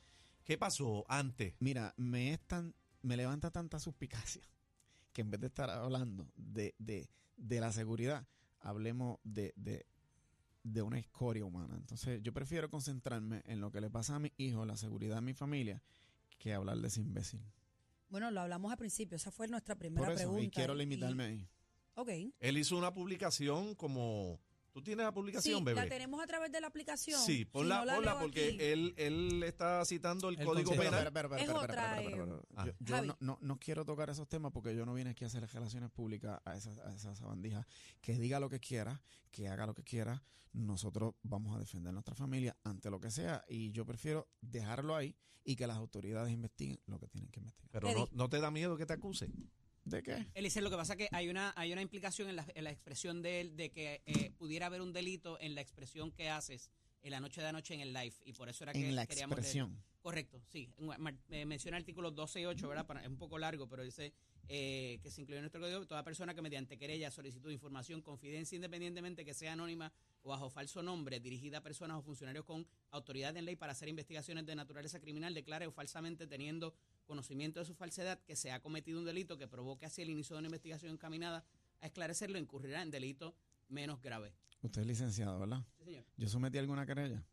¿Qué 0.44 0.56
pasó 0.56 1.04
antes? 1.08 1.54
Mira, 1.60 1.92
me 1.98 2.32
es 2.32 2.40
tan, 2.46 2.74
me 3.02 3.16
levanta 3.16 3.50
tanta 3.50 3.78
suspicacia 3.78 4.42
que 5.12 5.20
en 5.20 5.31
vez 5.31 5.40
de 5.40 5.48
estar 5.48 5.69
hablando 5.69 6.31
de, 6.36 6.74
de, 6.79 7.10
de 7.36 7.60
la 7.60 7.72
seguridad, 7.72 8.26
hablemos 8.60 9.19
de, 9.24 9.52
de, 9.56 9.86
de 10.62 10.82
una 10.82 10.98
escoria 10.98 11.44
humana. 11.44 11.74
Entonces, 11.76 12.22
yo 12.22 12.32
prefiero 12.32 12.70
concentrarme 12.70 13.43
en 13.46 13.60
lo 13.60 13.70
que 13.72 13.81
le 13.81 13.90
pasa 13.90 14.14
a 14.17 14.19
mi 14.20 14.32
hijo, 14.36 14.64
la 14.64 14.76
seguridad 14.76 15.17
de 15.17 15.22
mi 15.22 15.34
familia, 15.34 15.82
que 16.38 16.55
hablar 16.55 16.79
de 16.79 16.88
ese 16.88 17.00
imbécil. 17.00 17.40
Bueno, 18.08 18.31
lo 18.31 18.40
hablamos 18.40 18.70
al 18.72 18.79
principio. 18.79 19.17
Esa 19.17 19.31
fue 19.31 19.46
nuestra 19.48 19.76
primera 19.76 20.05
Por 20.06 20.14
eso, 20.14 20.22
pregunta. 20.24 20.43
y 20.44 20.50
quiero 20.50 20.74
limitarme 20.74 21.24
ahí. 21.24 21.48
Ok. 21.94 22.11
Él 22.39 22.59
hizo 22.59 22.77
una 22.77 22.93
publicación 22.93 23.75
como... 23.75 24.41
¿Tú 24.73 24.81
tienes 24.82 25.05
la 25.05 25.13
publicación, 25.13 25.59
Sí, 25.59 25.65
bebé? 25.65 25.81
la 25.82 25.89
tenemos 25.89 26.23
a 26.23 26.27
través 26.29 26.53
de 26.53 26.61
la 26.61 26.69
aplicación. 26.69 27.20
Sí, 27.20 27.39
Si 27.39 27.44
ponla, 27.44 27.81
no 27.81 27.85
la 27.87 27.94
ponla 27.97 28.13
leo 28.13 28.20
porque 28.23 28.49
aquí. 28.51 28.56
él, 28.61 28.94
él 28.97 29.43
está 29.43 29.85
citando 29.85 30.29
el, 30.29 30.39
El 30.39 30.47
Código. 30.47 30.70
Penal. 30.70 31.13
Yo, 32.79 33.03
no, 33.03 33.17
no, 33.19 33.39
no 33.41 33.59
quiero 33.59 33.85
tocar 33.85 34.11
esos 34.11 34.29
temas 34.29 34.53
porque 34.53 34.75
yo 34.77 34.87
no 34.87 34.94
vine 34.94 35.11
aquí 35.11 35.25
a 35.25 35.27
hacer 35.27 35.44
relaciones 35.53 35.91
públicas 35.91 36.41
a 36.44 36.56
esa, 36.56 36.70
a 36.89 36.94
esa 36.94 37.15
sabandija. 37.17 37.67
Que 38.01 38.15
diga 38.19 38.39
lo 38.39 38.49
que 38.49 38.61
quiera, 38.61 39.03
que 39.32 39.49
haga 39.49 39.67
lo 39.67 39.75
que 39.75 39.82
quiera. 39.82 40.23
Nosotros 40.53 41.15
vamos 41.23 41.56
a 41.56 41.59
defender 41.59 41.93
nuestra 41.93 42.15
familia 42.15 42.56
ante 42.65 42.91
lo 42.91 43.01
que 43.01 43.11
sea. 43.11 43.44
Y 43.49 43.73
yo 43.73 43.85
prefiero 43.85 44.29
dejarlo 44.41 44.94
ahí 44.94 45.17
y 45.44 45.56
que 45.56 45.67
las 45.67 45.79
autoridades 45.79 46.32
investiguen 46.32 46.79
lo 46.87 46.99
que 47.01 47.09
tienen 47.09 47.31
que 47.31 47.41
investigar. 47.41 47.70
Pero 47.82 47.93
no, 47.93 48.09
no 48.13 48.29
te 48.29 48.39
da 48.41 48.51
miedo 48.51 48.77
que 48.77 48.87
te 48.87 48.93
acuse. 48.93 49.31
¿De 49.84 50.03
qué? 50.03 50.27
Eliezer, 50.34 50.63
lo 50.63 50.70
que 50.70 50.77
pasa 50.77 50.93
es 50.93 50.99
que 50.99 51.08
hay 51.10 51.29
una, 51.29 51.53
hay 51.56 51.72
una 51.72 51.82
implicación 51.82 52.29
en 52.29 52.37
la, 52.37 52.46
en 52.55 52.65
la 52.65 52.70
expresión 52.70 53.22
de 53.22 53.41
él 53.41 53.56
de 53.56 53.70
que 53.70 54.03
eh, 54.06 54.31
pudiera 54.39 54.67
haber 54.67 54.82
un 54.82 54.93
delito 54.93 55.41
en 55.41 55.55
la 55.55 55.60
expresión 55.60 56.13
que 56.13 56.29
haces 56.29 56.70
en 57.02 57.10
la 57.10 57.20
noche 57.20 57.40
de 57.40 57.46
anoche 57.48 57.74
en 57.74 57.80
el 57.80 57.92
live. 57.92 58.14
Y 58.24 58.32
por 58.32 58.48
eso 58.48 58.64
era 58.64 58.72
que 58.72 58.88
En 58.88 58.94
la 58.96 59.06
queríamos 59.06 59.36
leer. 59.36 59.44
expresión. 59.44 59.82
Correcto, 60.02 60.40
sí. 60.48 60.72
Eh, 61.30 61.44
menciona 61.44 61.76
el 61.76 61.82
artículo 61.82 62.10
12 62.10 62.40
y 62.40 62.46
8, 62.46 62.69
¿verdad? 62.69 62.86
Para- 62.86 63.02
es 63.02 63.08
un 63.08 63.19
poco 63.19 63.38
largo, 63.38 63.69
pero 63.69 63.82
dice 63.82 64.12
eh, 64.52 64.98
que 65.02 65.10
se 65.10 65.20
incluye 65.20 65.38
en 65.38 65.42
nuestro 65.42 65.60
código 65.60 65.86
toda 65.86 66.02
persona 66.02 66.34
que 66.34 66.42
mediante 66.42 66.76
querella, 66.76 67.10
solicitud 67.12 67.48
de 67.48 67.54
información, 67.54 68.02
confidencia 68.02 68.56
independientemente 68.56 69.24
que 69.24 69.32
sea 69.32 69.52
anónima 69.52 69.92
o 70.22 70.30
bajo 70.30 70.50
falso 70.50 70.82
nombre, 70.82 71.20
dirigida 71.20 71.58
a 71.58 71.62
personas 71.62 71.98
o 71.98 72.02
funcionarios 72.02 72.44
con 72.44 72.66
autoridad 72.90 73.36
en 73.36 73.44
ley 73.44 73.54
para 73.54 73.72
hacer 73.72 73.88
investigaciones 73.88 74.44
de 74.46 74.56
naturaleza 74.56 74.98
criminal, 74.98 75.34
declare 75.34 75.69
o 75.69 75.70
falsamente 75.70 76.26
teniendo 76.26 76.74
conocimiento 77.06 77.60
de 77.60 77.66
su 77.66 77.74
falsedad 77.74 78.19
que 78.24 78.34
se 78.34 78.50
ha 78.50 78.60
cometido 78.60 78.98
un 78.98 79.04
delito 79.04 79.38
que 79.38 79.46
provoque 79.46 79.86
así 79.86 80.02
el 80.02 80.10
inicio 80.10 80.34
de 80.34 80.40
una 80.40 80.48
investigación 80.48 80.92
encaminada 80.94 81.44
a 81.80 81.86
esclarecerlo, 81.86 82.36
incurrirá 82.38 82.82
en 82.82 82.90
delito 82.90 83.36
menos 83.70 84.00
grave. 84.00 84.34
Usted 84.62 84.82
es 84.82 84.86
licenciado, 84.86 85.39
¿verdad? 85.39 85.65
Sí, 85.79 85.84
señor. 85.84 86.05
Yo 86.17 86.29
sometí 86.29 86.58
alguna 86.58 86.84
querella. 86.86 87.24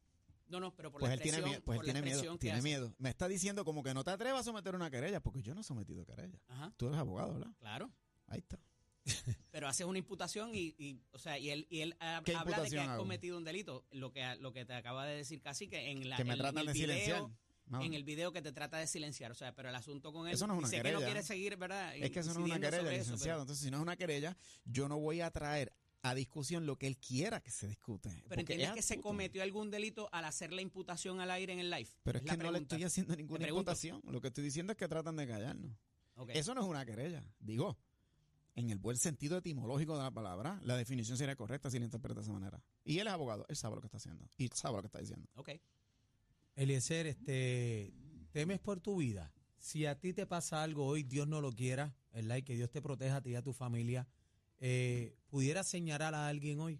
No, 0.47 0.61
no, 0.61 0.73
pero 0.73 0.91
por 0.91 1.01
Pues 1.01 1.09
la 1.09 1.15
él 1.15 1.19
tiene 1.21 1.39
expresión, 1.39 1.49
miedo. 1.59 1.63
Pues 1.65 1.79
él 1.79 1.83
tiene 1.83 2.01
miedo. 2.01 2.13
expresión 2.15 2.39
Tiene 2.39 2.57
hace. 2.59 2.63
miedo. 2.63 2.95
Me 2.99 3.09
está 3.09 3.27
diciendo 3.27 3.65
como 3.65 3.83
que 3.83 3.93
no 3.93 4.03
te 4.05 4.11
atrevas 4.11 4.41
a 4.41 4.43
someter 4.45 4.75
una 4.75 4.89
querella, 4.89 5.19
porque 5.21 5.41
yo 5.41 5.53
no 5.53 5.59
he 5.61 5.63
sometido 5.65 6.05
querella. 6.05 6.39
Ajá, 6.47 6.73
Tú 6.77 6.87
eres 6.87 6.97
abogado, 6.99 7.33
¿verdad? 7.33 7.51
claro. 7.59 7.91
Ahí 8.27 8.39
está. 8.39 8.57
Pero 9.51 9.67
haces 9.67 9.85
una 9.85 9.99
imputación 9.99 10.51
y, 10.53 10.73
y, 10.77 11.01
o 11.11 11.19
sea, 11.19 11.37
y 11.37 11.49
él, 11.49 11.67
y 11.69 11.79
él 11.81 11.95
ha- 11.99 12.21
¿Qué 12.25 12.35
habla 12.35 12.61
de 12.61 12.69
que 12.69 12.79
has 12.79 12.87
hago? 12.89 13.03
cometido 13.03 13.37
un 13.37 13.43
delito. 13.43 13.85
Lo 13.91 14.11
que, 14.11 14.35
lo 14.37 14.51
que 14.53 14.65
te 14.65 14.73
acaba 14.73 15.05
de 15.05 15.17
decir 15.17 15.41
casi 15.41 15.67
que 15.67 15.91
en 15.91 16.09
la 16.09 16.15
que 16.17 16.23
me 16.25 16.33
en- 16.33 16.39
tratan 16.39 16.65
de 16.65 16.71
el 16.71 16.77
silenciar. 16.77 17.17
video, 17.23 17.37
No. 17.67 17.81
en 17.81 17.93
el 17.93 18.03
video 18.05 18.31
que 18.31 18.41
te 18.41 18.51
trata 18.53 18.77
de 18.77 18.87
silenciar. 18.87 19.31
O 19.31 19.35
sea, 19.35 19.53
pero 19.53 19.67
el 19.69 19.75
asunto 19.75 20.11
con 20.13 20.27
él 20.27 20.33
Eso 20.33 20.47
no 20.47 20.53
es 20.53 20.59
una 20.59 20.67
dice 20.69 20.77
que 20.81 20.91
no 20.91 20.99
querella. 20.99 21.05
quiere 21.07 21.23
seguir, 21.23 21.57
¿verdad? 21.57 21.95
Es 21.95 22.11
que 22.11 22.19
eso 22.19 22.33
no 22.33 22.39
es 22.41 22.45
una 22.45 22.59
querella, 22.59 22.83
eso, 22.93 22.99
licenciado. 23.11 23.19
pero- 23.39 23.41
Entonces, 23.41 23.65
si 23.65 23.71
no 23.71 23.77
es 23.77 23.83
una 23.83 23.95
querella, 23.97 24.37
yo 24.65 24.87
no 24.89 24.97
voy 24.99 25.19
a 25.21 25.31
traer 25.31 25.73
a 26.09 26.15
discusión 26.15 26.65
lo 26.65 26.77
que 26.77 26.87
él 26.87 26.97
quiera 26.97 27.41
que 27.41 27.51
se 27.51 27.67
discute. 27.67 28.09
Pero 28.27 28.41
entiendes 28.41 28.69
es 28.69 28.75
que 28.75 28.81
se 28.81 29.01
cometió 29.01 29.43
algún 29.43 29.71
delito 29.71 30.09
al 30.11 30.25
hacer 30.25 30.51
la 30.53 30.61
imputación 30.61 31.19
al 31.19 31.31
aire 31.31 31.53
en 31.53 31.59
el 31.59 31.69
live. 31.69 31.89
Pero 32.03 32.19
es, 32.19 32.25
que 32.25 32.37
no 32.37 32.51
le 32.51 32.59
estoy 32.59 32.83
haciendo 32.83 33.15
ninguna 33.15 33.47
imputación. 33.47 34.01
Lo 34.05 34.21
que 34.21 34.27
estoy 34.27 34.43
diciendo 34.43 34.71
es 34.71 34.77
que 34.77 34.87
tratan 34.87 35.15
de 35.15 35.27
callarnos. 35.27 35.71
Eso 36.29 36.53
no 36.55 36.61
es 36.61 36.67
una 36.67 36.85
querella. 36.85 37.23
Digo, 37.39 37.77
en 38.55 38.71
el 38.71 38.79
buen 38.79 38.97
sentido 38.97 39.37
etimológico 39.37 39.95
de 39.95 40.03
la 40.03 40.11
palabra, 40.11 40.59
la 40.63 40.75
definición 40.75 41.17
sería 41.17 41.35
correcta 41.35 41.69
si 41.69 41.77
la 41.77 41.85
interpreta 41.85 42.19
de 42.19 42.23
esa 42.23 42.33
manera. 42.33 42.61
Y 42.83 42.97
él 42.97 43.07
es 43.07 43.13
abogado, 43.13 43.45
él 43.49 43.55
sabe 43.55 43.75
lo 43.75 43.81
que 43.81 43.87
está 43.87 43.97
haciendo. 43.97 44.27
Y 44.37 44.47
sabe 44.47 44.77
lo 44.77 44.81
que 44.81 44.87
está 44.87 44.99
diciendo. 44.99 45.27
Ok. 45.35 45.49
Eliezer, 46.55 47.05
este, 47.05 47.93
temes 48.31 48.59
por 48.59 48.79
tu 48.79 48.97
vida. 48.97 49.31
Si 49.59 49.85
a 49.85 49.99
ti 49.99 50.11
te 50.11 50.25
pasa 50.25 50.63
algo 50.63 50.87
hoy, 50.87 51.03
Dios 51.03 51.27
no 51.27 51.39
lo 51.39 51.53
quiera, 51.53 51.95
¿verdad? 52.11 52.37
Y 52.37 52.41
que 52.41 52.55
Dios 52.55 52.71
te 52.71 52.81
proteja 52.81 53.17
a 53.17 53.21
ti 53.21 53.31
y 53.31 53.35
a 53.35 53.43
tu 53.43 53.53
familia, 53.53 54.07
eh, 54.59 55.15
¿pudieras 55.29 55.67
señalar 55.67 56.15
a 56.15 56.27
alguien 56.27 56.59
hoy? 56.59 56.79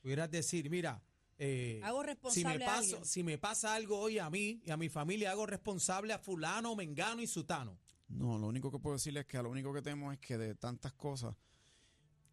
¿Pudieras 0.00 0.30
decir, 0.30 0.68
mira, 0.70 1.02
eh, 1.38 1.80
Hago 1.82 2.04
si, 2.30 2.44
me 2.44 2.64
a 2.64 2.82
si 2.82 3.36
pasa 3.38 3.74
algo 3.74 3.98
hoy 3.98 4.18
a 4.18 4.30
mí 4.30 4.62
y 4.64 4.70
a 4.70 4.76
mi 4.76 4.88
familia, 4.88 5.30
hago 5.30 5.46
responsable 5.46 6.12
a 6.12 6.18
fulano, 6.18 6.76
mengano 6.76 7.22
y 7.22 7.26
sutano? 7.26 7.78
No, 8.08 8.38
lo 8.38 8.46
único 8.46 8.70
que 8.70 8.78
puedo 8.78 8.96
decirle 8.96 9.20
es 9.20 9.26
que 9.26 9.38
a 9.38 9.42
lo 9.42 9.50
único 9.50 9.72
que 9.72 9.82
temo 9.82 10.12
es 10.12 10.18
que 10.18 10.38
de 10.38 10.54
tantas 10.54 10.92
cosas, 10.92 11.34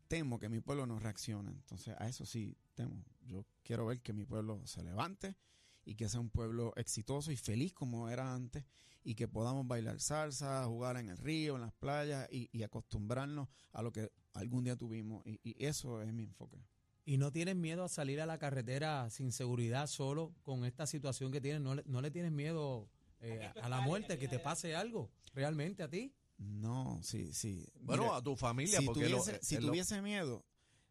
temo 0.08 0.38
que 0.38 0.50
mi 0.50 0.60
pueblo 0.60 0.86
no 0.86 1.00
reaccione. 1.00 1.52
Entonces, 1.52 1.96
a 1.98 2.08
eso 2.08 2.26
sí 2.26 2.56
temo. 2.76 3.04
Yo 3.22 3.46
quiero 3.64 3.86
ver 3.86 4.02
que 4.02 4.14
mi 4.14 4.26
pueblo 4.26 4.66
se 4.68 4.84
levante 4.84 5.36
y 5.86 5.96
que 5.96 6.10
sea 6.10 6.20
un 6.20 6.30
pueblo 6.30 6.74
exitoso 6.76 7.32
y 7.32 7.38
feliz 7.38 7.74
como 7.74 8.10
era 8.10 8.34
antes 8.34 8.64
y 9.04 9.16
que 9.16 9.28
podamos 9.28 9.68
bailar 9.68 10.00
salsa, 10.00 10.66
jugar 10.66 10.98
en 10.98 11.10
el 11.10 11.18
río, 11.18 11.56
en 11.56 11.62
las 11.62 11.74
playas 11.74 12.28
y, 12.32 12.50
y 12.52 12.64
acostumbrarnos 12.64 13.48
a 13.74 13.82
lo 13.82 13.92
que 13.92 14.12
algún 14.34 14.64
día 14.64 14.76
tuvimos. 14.76 15.26
Y, 15.26 15.40
y 15.44 15.66
eso 15.66 16.02
es 16.02 16.14
mi 16.14 16.24
enfoque. 16.24 16.58
¿Y 17.04 17.18
no 17.18 17.32
tienes 17.32 17.56
miedo 17.56 17.84
a 17.84 17.90
salir 17.90 18.22
a 18.22 18.28
la 18.28 18.38
carretera 18.38 19.10
sin 19.10 19.32
seguridad 19.32 19.88
solo 19.88 20.36
con 20.44 20.66
esta 20.66 20.86
situación 20.86 21.32
que 21.32 21.42
tienes? 21.42 21.62
¿No 21.62 21.74
le, 21.76 21.84
no 21.88 22.00
le 22.02 22.12
tienes 22.12 22.32
miedo 22.32 22.88
eh, 23.22 23.52
a 23.62 23.70
la 23.70 23.82
muerte, 23.82 24.20
que 24.20 24.28
te 24.28 24.38
pase 24.40 24.76
algo 24.76 25.10
realmente 25.34 25.82
a 25.82 25.90
ti? 25.90 26.14
No, 26.38 27.00
sí, 27.04 27.34
sí. 27.34 27.68
Bueno, 27.82 28.04
Mira, 28.04 28.18
a 28.18 28.22
tu 28.24 28.36
familia, 28.36 28.80
si 28.80 28.86
porque 28.86 29.10
lo- 29.10 29.18
tuviese, 29.18 29.40
si 29.44 29.56
es 29.56 29.62
lo- 29.64 29.70
tuviese 29.70 30.02
miedo, 30.04 30.46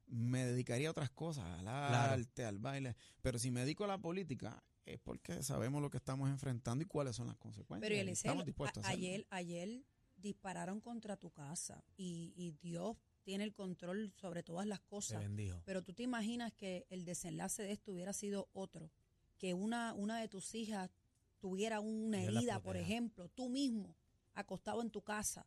me 0.09 0.44
dedicaría 0.44 0.88
a 0.88 0.90
otras 0.90 1.11
cosas, 1.11 1.44
al 1.44 1.62
Claro. 1.64 2.12
arte, 2.14 2.44
al 2.44 2.59
baile. 2.59 2.97
Pero 3.23 3.38
si 3.38 3.50
me 3.52 3.61
dedico 3.61 3.85
a 3.85 3.87
la 3.88 3.99
política, 3.99 4.62
es 4.87 4.99
porque 5.00 5.42
sabemos 5.42 5.80
lo 5.82 5.90
que 5.90 5.99
estamos 5.99 6.28
enfrentando 6.30 6.82
y 6.82 6.87
cuáles 6.87 7.16
son 7.16 7.26
las 7.28 7.37
consecuencias. 7.37 7.80
Pero 7.87 7.94
y 7.94 7.99
Eliezer, 8.00 8.28
estamos 8.30 8.44
dispuestos 8.44 8.84
a, 8.84 8.88
a- 8.88 8.90
hacerlo. 8.90 9.06
ayer, 9.06 9.26
ayer 9.30 9.84
dispararon 10.16 10.80
contra 10.80 11.16
tu 11.16 11.30
casa 11.30 11.82
y, 11.96 12.32
y 12.37 12.52
Dios 12.60 12.96
tiene 13.22 13.44
el 13.44 13.52
control 13.54 14.12
sobre 14.16 14.42
todas 14.42 14.66
las 14.66 14.80
Te 14.80 14.87
cosas. 14.88 15.20
bendijo. 15.20 15.62
Pero 15.64 15.82
tú 15.82 15.92
te 15.94 16.02
imaginas 16.02 16.52
que 16.52 16.87
el 16.90 17.04
desenlace 17.04 17.62
de 17.62 17.72
esto 17.72 17.92
hubiera 17.92 18.12
sido 18.12 18.49
otro, 18.52 18.90
que 19.38 19.54
una, 19.54 19.92
una 19.94 20.18
de 20.18 20.28
tus 20.28 20.54
hijas 20.54 20.90
tuviera 21.38 21.80
una 21.80 22.22
herida, 22.22 22.60
por 22.60 22.76
ejemplo, 22.76 23.28
tú 23.28 23.49
mismo, 23.49 23.96
acostado 24.34 24.82
en 24.82 24.90
tu 24.90 25.00
casa, 25.02 25.46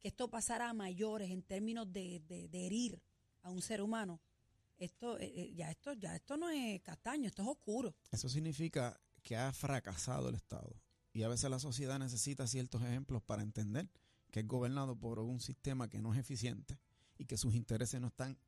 que 0.00 0.08
esto 0.08 0.28
pasara 0.28 0.68
a 0.68 0.74
mayores 0.74 1.30
en 1.30 1.42
términos 1.42 1.92
de, 1.92 2.20
de- 2.28 2.48
de 2.48 2.66
herir 2.66 3.00
a 3.42 3.50
un 3.50 3.62
ser 3.62 3.80
humano. 3.82 4.20
Esto, 4.78 5.18
eh, 5.18 5.32
eh, 5.34 5.54
ya 5.54 5.70
esto, 5.70 5.92
ya 5.94 6.14
esto 6.14 6.36
no 6.36 6.50
es 6.50 6.80
castaño, 6.82 7.28
esto 7.28 7.42
es 7.42 7.48
oscuro. 7.48 7.94
Eso 8.10 8.28
significa 8.28 9.00
que 9.22 9.36
ha 9.36 9.52
fracasado 9.52 10.28
el 10.28 10.34
Estado. 10.34 10.80
Y 11.12 11.22
a 11.22 11.28
veces 11.28 11.50
la 11.50 11.58
sociedad 11.58 11.98
necesita 11.98 12.46
ciertos 12.46 12.82
ejemplos 12.82 13.22
para 13.22 13.42
entender 13.42 13.90
que 14.30 14.40
es 14.40 14.46
gobernado 14.46 14.96
por 14.98 15.18
un 15.18 15.40
sistema 15.40 15.88
que 15.88 15.98
no 15.98 16.12
es 16.12 16.20
eficiente 16.20 16.78
y 17.16 17.24
que 17.24 17.38
sus 17.38 17.54
intereses 17.54 18.00
no 18.00 18.08
están 18.08 18.38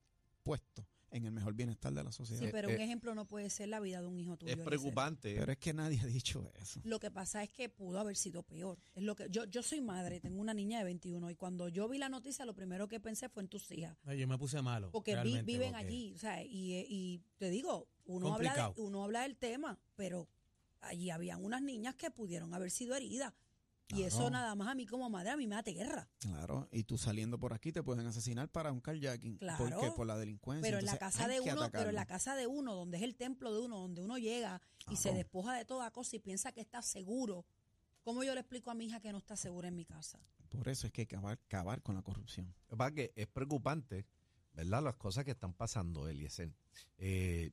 puestos 0.43 0.85
en 1.11 1.25
el 1.25 1.33
mejor 1.33 1.55
bienestar 1.55 1.93
de 1.93 2.05
la 2.05 2.13
sociedad. 2.13 2.43
Sí, 2.43 2.49
pero 2.53 2.69
eh, 2.71 2.75
un 2.75 2.81
ejemplo 2.81 3.15
no 3.15 3.25
puede 3.27 3.49
ser 3.51 3.69
la 3.69 3.81
vida 3.81 4.01
de 4.01 4.07
un 4.07 4.19
hijo 4.19 4.37
tuyo. 4.37 4.53
es 4.53 4.59
preocupante. 4.59 5.35
Pero 5.39 5.53
es 5.53 5.59
que 5.59 5.73
nadie 5.73 6.01
ha 6.01 6.07
dicho 6.07 6.51
eso. 6.61 6.81
Lo 6.85 6.99
que 7.01 7.11
pasa 7.11 7.43
es 7.43 7.51
que 7.51 7.69
pudo 7.69 7.99
haber 7.99 8.17
sido 8.17 8.43
peor. 8.43 8.79
Es 8.95 9.03
lo 9.03 9.15
que 9.17 9.27
yo 9.31 9.45
yo 9.47 9.63
soy 9.63 9.81
madre, 9.81 10.21
tengo 10.21 10.41
una 10.41 10.53
niña 10.55 10.79
de 10.79 10.85
21 10.85 11.31
y 11.31 11.35
cuando 11.35 11.69
yo 11.69 11.89
vi 11.89 11.99
la 11.99 12.09
noticia 12.09 12.45
lo 12.45 12.55
primero 12.55 12.89
que 12.89 13.01
pensé 13.01 13.29
fue 13.29 13.43
en 13.43 13.49
tus 13.49 13.71
hijas, 13.71 13.97
No, 14.05 14.13
yo 14.15 14.29
me 14.29 14.37
puse 14.39 14.61
malo. 14.63 14.91
porque 14.91 15.17
vi- 15.23 15.41
viven 15.43 15.73
porque- 15.73 15.87
allí, 15.87 16.13
o 16.15 16.19
sea, 16.19 16.43
y, 16.45 16.75
eh, 16.75 16.87
y 16.89 17.23
te 17.39 17.49
digo, 17.51 17.89
uno 18.05 18.35
habla 18.35 18.73
de, 18.75 18.81
uno 18.83 19.05
habla 19.05 19.23
del 19.23 19.37
tema, 19.37 19.79
pero 19.97 20.29
allí 20.81 21.11
habían 21.11 21.45
unas 21.45 21.63
niñas 21.63 21.95
que 21.97 22.11
pudieron 22.11 22.55
haber 22.55 22.71
sido 22.71 22.95
heridas 22.95 23.33
y 23.89 24.03
eso 24.03 24.29
nada 24.31 24.55
más 24.55 24.69
a 24.69 24.75
mí 24.75 24.87
como 24.87 25.09
madre 25.09 25.31
a 25.31 25.37
mí 25.37 25.47
me 25.47 25.57
aterra. 25.57 26.09
Claro, 26.19 26.69
y 26.71 26.85
tú 26.85 26.99
saliendo 26.99 27.39
por 27.39 27.53
aquí 27.55 27.73
te 27.73 27.83
pueden 27.83 28.07
asesinar 28.07 28.49
para 28.49 28.71
un 28.73 28.81
carjacking. 28.81 29.39
Claro. 29.39 29.59
Porque 29.59 29.91
por 29.93 30.07
la 30.07 30.19
delincuencia. 30.19 30.63
Pero 30.63 30.79
en 30.79 30.87
la 30.87 30.99
casa 30.99 31.27
de 31.27 31.41
uno, 31.41 31.71
pero 31.71 31.89
en 31.89 31.95
la 31.95 32.07
casa 32.07 32.37
de 32.37 32.47
uno, 32.47 32.75
donde 32.75 32.99
es 32.99 33.03
el 33.03 33.17
templo 33.17 33.53
de 33.53 33.61
uno, 33.61 33.79
donde 33.79 34.03
uno 34.03 34.19
llega 34.19 34.61
y 34.91 34.97
se 34.97 35.13
despoja 35.13 35.55
de 35.55 35.65
toda 35.65 35.91
cosa 35.91 36.17
y 36.17 36.19
piensa 36.19 36.53
que 36.53 36.61
está 36.61 36.83
seguro. 36.83 37.47
¿Cómo 38.03 38.25
yo 38.25 38.35
le 38.35 38.41
explico 38.41 38.71
a 38.71 38.75
mi 38.75 38.87
hija 38.87 39.01
que 39.01 39.13
no 39.13 39.19
está 39.19 39.37
segura 39.37 39.69
en 39.69 39.77
mi 39.77 39.85
casa? 39.85 40.19
Por 40.49 40.69
eso 40.69 40.87
es 40.87 40.93
que 40.93 41.03
hay 41.03 41.07
que 41.07 41.17
acabar, 41.17 41.39
acabar 41.45 41.83
con 41.83 41.95
la 41.95 42.03
corrupción. 42.03 42.55
Es 42.95 43.27
preocupante, 43.27 44.07
¿verdad? 44.55 44.83
Las 44.83 44.97
cosas 44.97 45.25
que 45.25 45.33
están 45.33 45.53
pasando, 45.53 46.09
Eliezer. 46.09 46.55
Eh, 46.97 47.51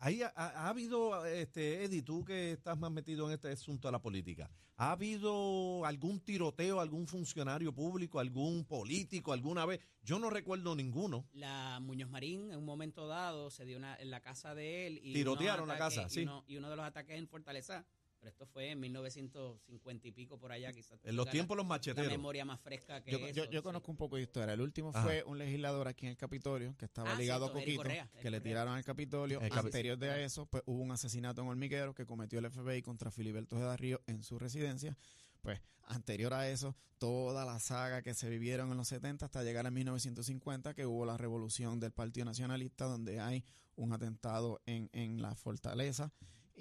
ahí 0.00 0.22
ha, 0.22 0.32
ha- 0.34 0.64
ha 0.66 0.68
habido, 0.68 1.24
este, 1.26 1.84
Eddie, 1.84 2.02
tú 2.02 2.24
que 2.24 2.52
estás 2.52 2.76
más 2.76 2.90
metido 2.90 3.26
en 3.28 3.34
este 3.34 3.48
asunto 3.50 3.88
de 3.88 3.92
la 3.92 4.02
política, 4.02 4.50
¿ha 4.76 4.92
habido 4.92 5.84
algún 5.84 6.20
tiroteo, 6.20 6.80
algún 6.80 7.06
funcionario 7.06 7.72
público, 7.72 8.18
algún 8.18 8.64
político 8.64 9.32
alguna 9.32 9.66
vez? 9.66 9.80
Yo 10.02 10.18
no 10.18 10.30
recuerdo 10.30 10.74
ninguno. 10.74 11.26
La 11.32 11.78
Muñoz 11.80 12.08
Marín 12.10 12.50
en 12.50 12.58
un 12.58 12.64
momento 12.64 13.06
dado 13.06 13.50
se 13.50 13.64
dio 13.64 13.76
una, 13.76 13.94
en 13.96 14.10
la 14.10 14.20
casa 14.20 14.54
de 14.54 14.86
él 14.86 15.00
y 15.02 15.12
Tirotearon 15.12 15.68
la 15.68 15.78
casa, 15.78 16.06
y 16.06 16.10
sí. 16.10 16.22
uno, 16.22 16.44
y 16.48 16.56
uno 16.56 16.70
de 16.70 16.76
los 16.76 16.84
ataques 16.84 17.16
en 17.18 17.28
Fortaleza, 17.28 17.84
pero 18.20 18.30
esto 18.30 18.46
fue 18.46 18.70
en 18.70 18.80
1950 18.80 20.08
y 20.08 20.12
pico 20.12 20.38
por 20.38 20.52
allá 20.52 20.72
quizás. 20.72 21.00
En 21.04 21.16
los 21.16 21.28
tiempos 21.30 21.56
de 21.56 21.62
los 21.62 21.64
la, 21.64 21.68
la 21.68 21.74
macheteros. 21.76 22.10
memoria 22.12 22.44
más 22.44 22.60
fresca 22.60 23.02
que 23.02 23.10
Yo, 23.12 23.18
eso, 23.18 23.34
yo- 23.34 23.44
yo 23.50 23.60
sí. 23.60 23.62
conozco 23.64 23.90
un 23.90 23.96
poco 23.96 24.16
de 24.16 24.22
historia. 24.22 24.52
El 24.54 24.60
último 24.60 24.90
Ajá. 24.90 25.02
fue 25.02 25.24
un 25.24 25.38
legislador 25.38 25.88
aquí 25.88 26.06
en 26.06 26.10
el 26.12 26.16
Capitolio 26.16 26.76
que 26.76 26.84
estaba 26.84 27.12
Ah, 27.12 27.18
ligado 27.18 27.46
cierto, 27.46 27.58
a 27.58 27.60
Coquito, 27.62 27.82
Correa, 27.82 28.10
que 28.20 28.30
le 28.30 28.40
tiraron 28.40 28.74
al 28.74 28.84
Capitolio. 28.84 29.40
El 29.40 29.52
Anterior 29.52 29.98
de 29.98 30.10
a 30.10 30.20
eso, 30.22 30.46
pues 30.46 30.62
hubo 30.66 30.82
un 30.82 30.90
asesinato 30.92 31.42
en 31.42 31.48
Hormiguero 31.48 31.94
que 31.94 32.04
cometió 32.06 32.38
el 32.38 32.50
FBI 32.50 32.82
contra 32.82 33.10
Filiberto 33.10 33.56
Ojeda 33.56 33.76
Río 33.76 34.00
en 34.06 34.22
su 34.22 34.38
residencia. 34.38 34.96
Pues 35.42 35.60
anterior 35.84 36.34
a 36.34 36.48
eso, 36.50 36.76
toda 36.98 37.44
la 37.46 37.58
saga 37.58 38.02
que 38.02 38.12
se 38.14 38.28
vivieron 38.28 38.70
en 38.70 38.76
los 38.76 38.86
70 38.88 39.24
hasta 39.24 39.42
llegar 39.42 39.66
a 39.66 39.70
1950, 39.70 40.74
que 40.74 40.84
hubo 40.86 41.04
la 41.06 41.16
revolución 41.16 41.80
del 41.80 41.90
Partido 41.92 42.26
Nacionalista, 42.26 42.84
donde 42.84 43.18
hay 43.18 43.42
un 43.74 43.92
atentado 43.94 44.60
en, 44.66 44.90
en 44.92 45.22
la 45.22 45.34
fortaleza 45.34 46.12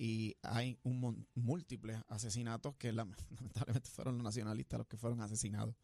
y 0.01 0.37
hay 0.43 0.79
un 0.83 1.27
múltiples 1.35 2.01
asesinatos 2.07 2.75
que 2.77 2.93
la- 2.93 3.03
lamentablemente 3.37 3.89
fueron 3.89 4.15
los 4.15 4.23
nacionalistas 4.23 4.77
los 4.77 4.87
que 4.87 4.95
fueron 4.97 5.19
asesinados. 5.19 5.75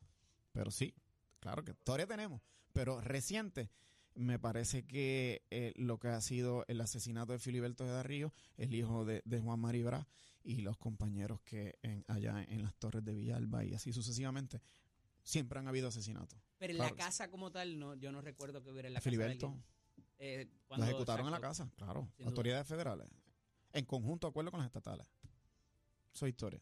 Pero 0.53 0.71
sí, 0.71 0.95
claro 1.41 1.65
que 1.65 1.73
todavía 1.73 2.07
tenemos, 2.07 2.41
pero 2.71 3.01
reciente 3.01 3.69
me 4.13 4.39
parece 4.39 4.85
que 4.87 5.45
eh, 5.51 5.73
lo 5.75 5.99
que 5.99 6.07
ha 6.07 6.21
sido 6.21 6.63
el 6.69 6.79
asesinato 6.79 7.33
de 7.33 7.39
Filiberto 7.39 7.83
de 7.83 8.01
Río, 8.03 8.33
el 8.55 8.73
hijo 8.73 9.03
de, 9.03 9.21
de 9.25 9.39
Juan 9.41 9.59
Maribra 9.59 10.07
y 10.43 10.61
los 10.61 10.77
compañeros 10.77 11.41
que 11.41 11.77
en, 11.81 12.05
allá 12.07 12.41
en 12.47 12.63
las 12.63 12.73
torres 12.75 13.03
de 13.03 13.13
Villalba 13.13 13.65
y 13.65 13.73
así 13.73 13.91
sucesivamente, 13.91 14.61
siempre 15.23 15.59
han 15.59 15.67
habido 15.67 15.89
asesinatos. 15.89 16.39
Pero 16.57 16.71
en 16.71 16.77
Claro. 16.77 16.95
la 16.95 17.03
casa 17.03 17.29
como 17.29 17.51
tal, 17.51 17.77
no, 17.77 17.95
yo 17.95 18.13
no 18.13 18.21
recuerdo 18.21 18.63
que 18.63 18.69
hubiera 18.71 18.87
en 18.87 18.93
la 18.93 19.01
Filiberto, 19.01 19.47
casa 19.47 19.57
alguien. 19.57 19.75
Eh, 20.19 20.49
ejecutaron 20.77 21.25
en 21.25 21.31
la 21.33 21.41
casa, 21.41 21.69
claro, 21.75 22.07
duda. 22.17 22.29
autoridades 22.29 22.65
federales, 22.65 23.09
en 23.75 23.85
conjunto 23.85 24.27
acuerdo 24.27 24.51
con 24.51 24.59
las 24.59 24.67
estatales. 24.67 25.07
Eso 26.13 26.25
es 26.25 26.29
historia. 26.31 26.61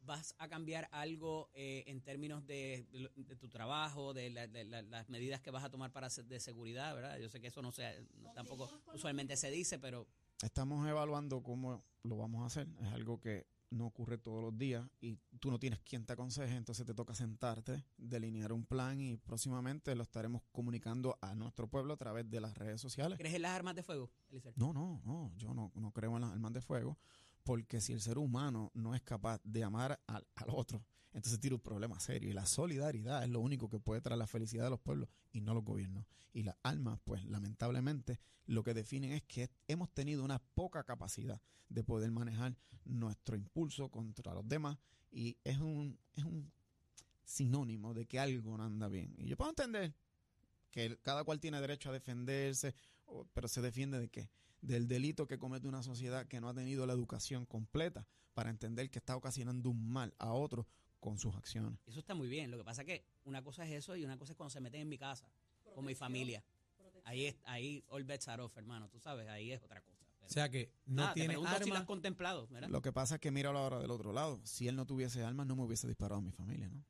¿Vas 0.00 0.34
a 0.38 0.48
cambiar 0.48 0.88
algo 0.92 1.50
eh, 1.54 1.84
en 1.86 2.02
términos 2.02 2.46
de, 2.46 2.86
de 2.90 2.98
lo- 3.00 3.10
de 3.16 3.36
tu 3.36 3.48
trabajo, 3.48 4.12
de, 4.12 4.28
la- 4.30 4.46
de 4.46 4.64
la- 4.64 4.82
las 4.82 5.08
medidas 5.08 5.40
que 5.40 5.50
vas 5.50 5.64
a 5.64 5.70
tomar 5.70 5.92
para 5.92 6.08
de 6.08 6.40
seguridad, 6.40 6.94
verdad? 6.94 7.18
Yo 7.18 7.28
sé 7.30 7.40
que 7.40 7.46
eso 7.46 7.62
no 7.62 7.72
se, 7.72 8.06
tampoco 8.34 8.68
usualmente 8.92 9.36
se 9.36 9.50
dice, 9.50 9.78
pero 9.78 10.06
Estamos 10.42 10.86
evaluando 10.88 11.42
cómo 11.42 11.82
lo 12.02 12.16
vamos 12.18 12.42
a 12.42 12.46
hacer. 12.46 12.66
Es 12.82 12.88
algo 12.92 13.18
que 13.20 13.46
no 13.74 13.86
ocurre 13.86 14.18
todos 14.18 14.42
los 14.42 14.56
días 14.56 14.88
y 15.00 15.16
tú 15.40 15.50
no 15.50 15.58
tienes 15.58 15.80
quien 15.80 16.06
te 16.06 16.12
aconseje, 16.12 16.54
entonces 16.56 16.86
te 16.86 16.94
toca 16.94 17.14
sentarte, 17.14 17.84
delinear 17.96 18.52
un 18.52 18.64
plan 18.64 19.00
y 19.00 19.16
próximamente 19.16 19.94
lo 19.94 20.02
estaremos 20.02 20.42
comunicando 20.52 21.18
a 21.20 21.34
nuestro 21.34 21.68
pueblo 21.68 21.94
a 21.94 21.96
través 21.96 22.30
de 22.30 22.40
las 22.40 22.56
redes 22.56 22.80
sociales. 22.80 23.18
¿Crees 23.18 23.34
en 23.34 23.42
las 23.42 23.52
armas 23.52 23.74
de 23.74 23.82
fuego, 23.82 24.10
Eliezer? 24.28 24.54
No, 24.56 24.72
no, 24.72 25.02
no, 25.04 25.32
yo 25.36 25.52
no, 25.54 25.72
no 25.74 25.92
creo 25.92 26.14
en 26.14 26.22
las 26.22 26.32
armas 26.32 26.52
de 26.52 26.60
fuego, 26.60 26.98
porque 27.42 27.80
si 27.80 27.92
el 27.92 28.00
ser 28.00 28.18
humano 28.18 28.70
no 28.74 28.94
es 28.94 29.02
capaz 29.02 29.40
de 29.44 29.64
amar 29.64 30.00
al, 30.06 30.26
al 30.34 30.50
otro, 30.50 30.84
entonces 31.14 31.38
tiene 31.38 31.54
un 31.54 31.62
problema 31.62 31.98
serio. 32.00 32.28
Y 32.28 32.32
la 32.32 32.44
solidaridad 32.44 33.22
es 33.22 33.30
lo 33.30 33.40
único 33.40 33.70
que 33.70 33.78
puede 33.78 34.00
traer 34.00 34.18
la 34.18 34.26
felicidad 34.26 34.64
de 34.64 34.70
los 34.70 34.80
pueblos 34.80 35.08
y 35.32 35.40
no 35.40 35.54
los 35.54 35.64
gobiernos. 35.64 36.04
Y 36.32 36.42
las 36.42 36.56
armas, 36.64 36.98
pues 37.04 37.24
lamentablemente, 37.24 38.18
lo 38.46 38.64
que 38.64 38.74
definen 38.74 39.12
es 39.12 39.22
que 39.22 39.48
hemos 39.68 39.90
tenido 39.94 40.24
una 40.24 40.40
poca 40.40 40.82
capacidad 40.82 41.40
de 41.68 41.84
poder 41.84 42.10
manejar 42.10 42.56
nuestro 42.84 43.36
impulso 43.36 43.88
contra 43.88 44.34
los 44.34 44.46
demás 44.46 44.76
y 45.10 45.38
es 45.44 45.58
un, 45.58 45.98
es 46.14 46.24
un 46.24 46.52
sinónimo 47.24 47.94
de 47.94 48.06
que 48.06 48.18
algo 48.18 48.56
no 48.58 48.64
anda 48.64 48.88
bien. 48.88 49.14
Y 49.16 49.26
yo 49.26 49.36
puedo 49.36 49.50
entender 49.50 49.94
que 50.70 50.98
cada 51.02 51.22
cual 51.22 51.38
tiene 51.38 51.60
derecho 51.60 51.90
a 51.90 51.92
defenderse, 51.92 52.74
pero 53.32 53.46
se 53.46 53.62
defiende 53.62 54.00
de 54.00 54.08
qué? 54.08 54.28
Del 54.60 54.88
delito 54.88 55.28
que 55.28 55.38
comete 55.38 55.68
una 55.68 55.84
sociedad 55.84 56.26
que 56.26 56.40
no 56.40 56.48
ha 56.48 56.54
tenido 56.54 56.86
la 56.86 56.92
educación 56.92 57.46
completa 57.46 58.04
para 58.34 58.50
entender 58.50 58.90
que 58.90 58.98
está 58.98 59.14
ocasionando 59.14 59.70
un 59.70 59.88
mal 59.88 60.12
a 60.18 60.32
otro 60.32 60.66
con 61.04 61.18
sus 61.18 61.36
acciones. 61.36 61.78
Eso 61.86 61.98
está 61.98 62.14
muy 62.14 62.28
bien. 62.28 62.50
Lo 62.50 62.56
que 62.56 62.64
pasa 62.64 62.80
es 62.80 62.86
que 62.86 63.04
una 63.24 63.42
cosa 63.42 63.66
es 63.66 63.72
eso 63.72 63.94
y 63.94 64.06
una 64.06 64.16
cosa 64.16 64.32
es 64.32 64.38
cuando 64.38 64.48
se 64.48 64.60
meten 64.60 64.80
en 64.80 64.88
mi 64.88 64.96
casa, 64.96 65.28
con 65.74 65.84
mi 65.84 65.94
familia. 65.94 66.42
Ahí, 67.04 67.26
es, 67.26 67.36
ahí 67.44 67.84
all 67.88 68.04
bets 68.04 68.26
are 68.28 68.40
off, 68.40 68.56
hermano. 68.56 68.88
Tú 68.88 68.98
sabes, 68.98 69.28
ahí 69.28 69.52
es 69.52 69.62
otra 69.62 69.82
cosa. 69.82 70.02
O 70.22 70.28
sea 70.30 70.48
que 70.48 70.72
no 70.86 71.02
Nada, 71.02 71.12
tiene 71.12 71.34
pregunto 71.34 71.50
si 71.52 71.58
lo 71.58 71.64
has 71.66 71.70
armas. 71.72 71.86
contemplado, 71.86 72.48
¿verdad? 72.48 72.70
Lo 72.70 72.80
que 72.80 72.90
pasa 72.90 73.16
es 73.16 73.20
que 73.20 73.30
mira 73.30 73.50
ahora 73.50 73.78
del 73.78 73.90
otro 73.90 74.14
lado. 74.14 74.40
Si 74.44 74.66
él 74.66 74.76
no 74.76 74.86
tuviese 74.86 75.22
armas, 75.22 75.46
no 75.46 75.56
me 75.56 75.62
hubiese 75.64 75.86
disparado 75.86 76.20
a 76.20 76.22
mi 76.22 76.32
familia, 76.32 76.70
¿no? 76.70 76.82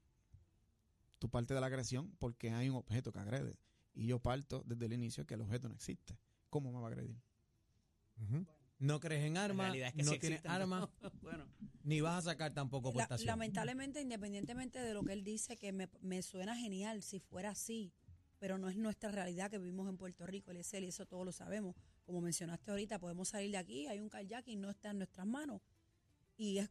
Tú 1.19 1.29
partes 1.29 1.57
de 1.57 1.61
la 1.61 1.67
agresión 1.67 2.15
porque 2.21 2.53
hay 2.53 2.69
un 2.69 2.77
objeto 2.77 3.11
que 3.11 3.19
agrede. 3.19 3.59
Y 3.95 4.07
yo 4.07 4.21
parto 4.21 4.63
desde 4.65 4.87
el 4.87 4.93
inicio 4.93 5.27
que 5.27 5.35
el 5.35 5.41
objeto 5.41 5.69
no 5.69 5.75
existe. 5.75 6.17
¿Cómo 6.51 6.71
me 6.71 6.79
va 6.79 6.85
a 6.85 6.91
agredir? 6.91 7.21
No 8.85 9.01
crees 9.01 9.25
en 9.25 9.35
La 9.35 9.45
armas, 9.45 9.67
realidad 9.67 9.89
es 9.89 9.95
que 9.95 10.03
no 10.03 10.13
sí 10.13 10.19
tienes 10.19 10.39
existen, 10.39 10.51
armas, 10.63 10.89
bueno, 11.23 11.47
ni 11.85 12.01
vas 12.01 12.19
a 12.19 12.31
sacar 12.31 12.53
tampoco 12.53 12.89
La- 12.89 12.95
portación. 12.95 13.27
lamentablemente, 13.27 14.01
independientemente 14.01 14.79
de 14.81 14.95
lo 14.95 15.03
que 15.03 15.13
él 15.13 15.25
dice, 15.25 15.57
que 15.57 15.73
me, 15.73 15.89
me 16.01 16.23
suena 16.23 16.57
genial 16.57 17.03
si 17.03 17.19
fuera 17.21 17.51
así, 17.51 17.93
pero 18.39 18.59
no 18.59 18.69
es 18.69 18.77
nuestra 18.77 19.11
realidad 19.11 19.51
que 19.51 19.59
vivimos 19.59 19.89
en 19.89 19.97
Puerto 19.97 20.27
Rico, 20.27 20.51
él 20.51 20.59
es 20.59 20.75
él 20.75 20.85
y 20.85 20.89
eso 20.89 21.07
todos 21.07 21.25
lo 21.25 21.33
sabemos. 21.33 21.75
Como 22.05 22.21
mencionaste 22.21 22.71
ahorita, 22.71 22.99
podemos 22.99 23.29
salir 23.29 23.51
de 23.53 23.57
aquí, 23.57 23.87
hay 23.87 24.01
un 24.01 24.11
kayaking, 24.11 24.61
no 24.61 24.69
está 24.71 24.91
en 24.91 24.99
nuestras 24.99 25.27
manos. 25.27 25.63
Y 26.37 26.59
es, 26.59 26.69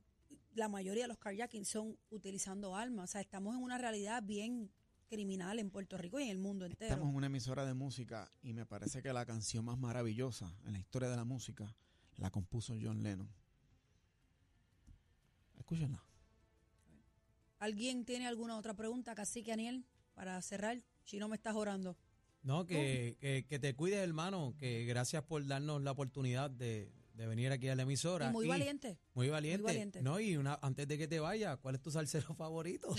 la 0.53 0.69
mayoría 0.69 1.03
de 1.03 1.07
los 1.07 1.17
kayaking 1.17 1.65
son 1.65 1.97
utilizando 2.11 2.75
armas. 2.75 3.09
O 3.09 3.11
sea, 3.13 3.21
estamos 3.21 3.55
en 3.55 3.63
una 3.63 3.79
realidad 3.79 4.21
bien 4.21 4.71
criminal 5.07 5.57
en 5.57 5.71
Puerto 5.71 5.97
Rico 5.97 6.19
y 6.19 6.23
en 6.23 6.29
el 6.29 6.37
mundo 6.37 6.65
entero. 6.65 6.91
Estamos 6.91 7.09
en 7.09 7.15
una 7.15 7.25
emisora 7.27 7.65
de 7.65 7.73
música 7.73 8.31
y 8.43 8.53
me 8.53 8.65
parece 8.67 9.01
que 9.01 9.11
la 9.13 9.25
canción 9.25 9.65
más 9.65 9.77
maravillosa 9.79 10.55
en 10.65 10.73
la 10.73 10.79
historia 10.79 11.09
de 11.09 11.15
la 11.15 11.23
música 11.23 11.75
la 12.17 12.29
compuso 12.29 12.75
John 12.81 13.03
Lennon. 13.03 13.29
Escúchenla. 15.57 16.03
¿Alguien 17.59 18.05
tiene 18.05 18.27
alguna 18.27 18.57
otra 18.57 18.73
pregunta, 18.73 19.15
Cacique 19.15 19.53
Aniel, 19.53 19.85
para 20.13 20.41
cerrar? 20.41 20.83
Si 21.05 21.17
no 21.17 21.27
me 21.27 21.35
estás 21.35 21.55
orando. 21.55 21.97
No, 22.41 22.65
que, 22.65 23.17
que, 23.21 23.45
que 23.47 23.59
te 23.59 23.73
cuides, 23.73 23.99
hermano, 23.99 24.53
que 24.57 24.83
gracias 24.85 25.23
por 25.23 25.45
darnos 25.45 25.81
la 25.81 25.91
oportunidad 25.91 26.49
de, 26.49 26.91
de 27.13 27.27
venir 27.27 27.51
aquí 27.51 27.69
a 27.69 27.75
la 27.75 27.83
emisora. 27.83 28.29
Y 28.29 28.31
muy 28.31 28.47
valiente. 28.47 28.97
Muy 29.13 29.29
valiente. 29.29 29.61
Muy 29.63 29.71
valiente. 29.71 30.01
No, 30.01 30.19
y 30.19 30.35
una, 30.35 30.57
antes 30.61 30.87
de 30.87 30.97
que 30.97 31.07
te 31.07 31.19
vayas, 31.19 31.57
¿cuál 31.59 31.75
es 31.75 31.81
tu 31.81 31.91
salsero 31.91 32.33
favorito? 32.35 32.93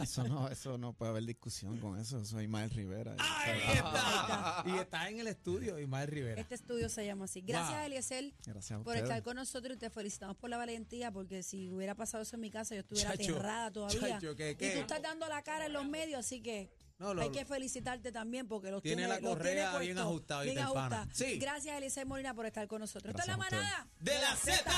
Eso 0.00 0.26
no, 0.28 0.48
eso 0.48 0.78
no 0.78 0.92
puede 0.92 1.10
haber 1.10 1.24
discusión 1.24 1.78
con 1.78 1.98
eso. 1.98 2.24
Soy 2.24 2.44
Ismael 2.44 2.70
Rivera. 2.70 3.16
y 4.66 4.78
está 4.78 5.08
en 5.08 5.18
el 5.20 5.26
estudio, 5.26 5.78
Ismael 5.78 6.08
Rivera. 6.08 6.40
Este 6.40 6.54
estudio 6.54 6.88
se 6.88 7.04
llama 7.04 7.24
así. 7.24 7.40
Gracias, 7.40 7.72
Wow. 7.78 7.86
Eliezer. 7.86 8.32
Gracias 8.46 8.80
a 8.80 8.84
por 8.84 8.96
estar 8.96 9.22
con 9.22 9.36
nosotros 9.36 9.76
y 9.76 9.78
te 9.78 9.90
felicitamos 9.90 10.36
por 10.36 10.50
la 10.50 10.56
valentía, 10.56 11.10
porque 11.10 11.42
si 11.42 11.70
hubiera 11.70 11.94
pasado 11.94 12.22
eso 12.22 12.36
en 12.36 12.40
mi 12.42 12.50
casa, 12.50 12.74
yo 12.74 12.80
estuviera 12.82 13.16
Chacho, 13.16 13.32
aterrada 13.32 13.70
todavía. 13.70 14.00
chacho, 14.00 14.36
¿qué, 14.36 14.50
Y 14.52 14.54
tú 14.74 14.80
estás 14.80 15.02
dando 15.02 15.26
la 15.28 15.42
cara 15.42 15.66
en 15.66 15.72
los 15.72 15.86
medios, 15.86 16.20
así 16.20 16.40
que 16.42 16.70
No, 17.02 17.14
lo- 17.14 17.22
hay 17.22 17.30
que 17.30 17.44
felicitarte 17.44 18.12
también, 18.12 18.46
porque 18.46 18.70
los 18.70 18.80
Tiene 18.80 19.02
tiene, 19.02 19.08
la 19.08 19.14
los 19.14 19.20
tiene 19.22 19.60
correa 19.64 19.78
bien 19.78 19.98
ajustada, 19.98 20.42
bien 20.44 20.58
ajustada. 20.60 21.08
Sí. 21.12 21.38
Gracias, 21.38 21.76
Eliezer 21.76 22.06
Molina, 22.06 22.32
por 22.32 22.46
estar 22.46 22.66
con 22.68 22.80
nosotros. 22.80 23.10
Esto 23.10 23.22
es 23.22 23.26
la 23.28 23.36
Gracias 23.36 23.60
manada. 23.60 23.88
¡De 23.98 24.14
la 24.20 24.36
Z! 24.36 24.70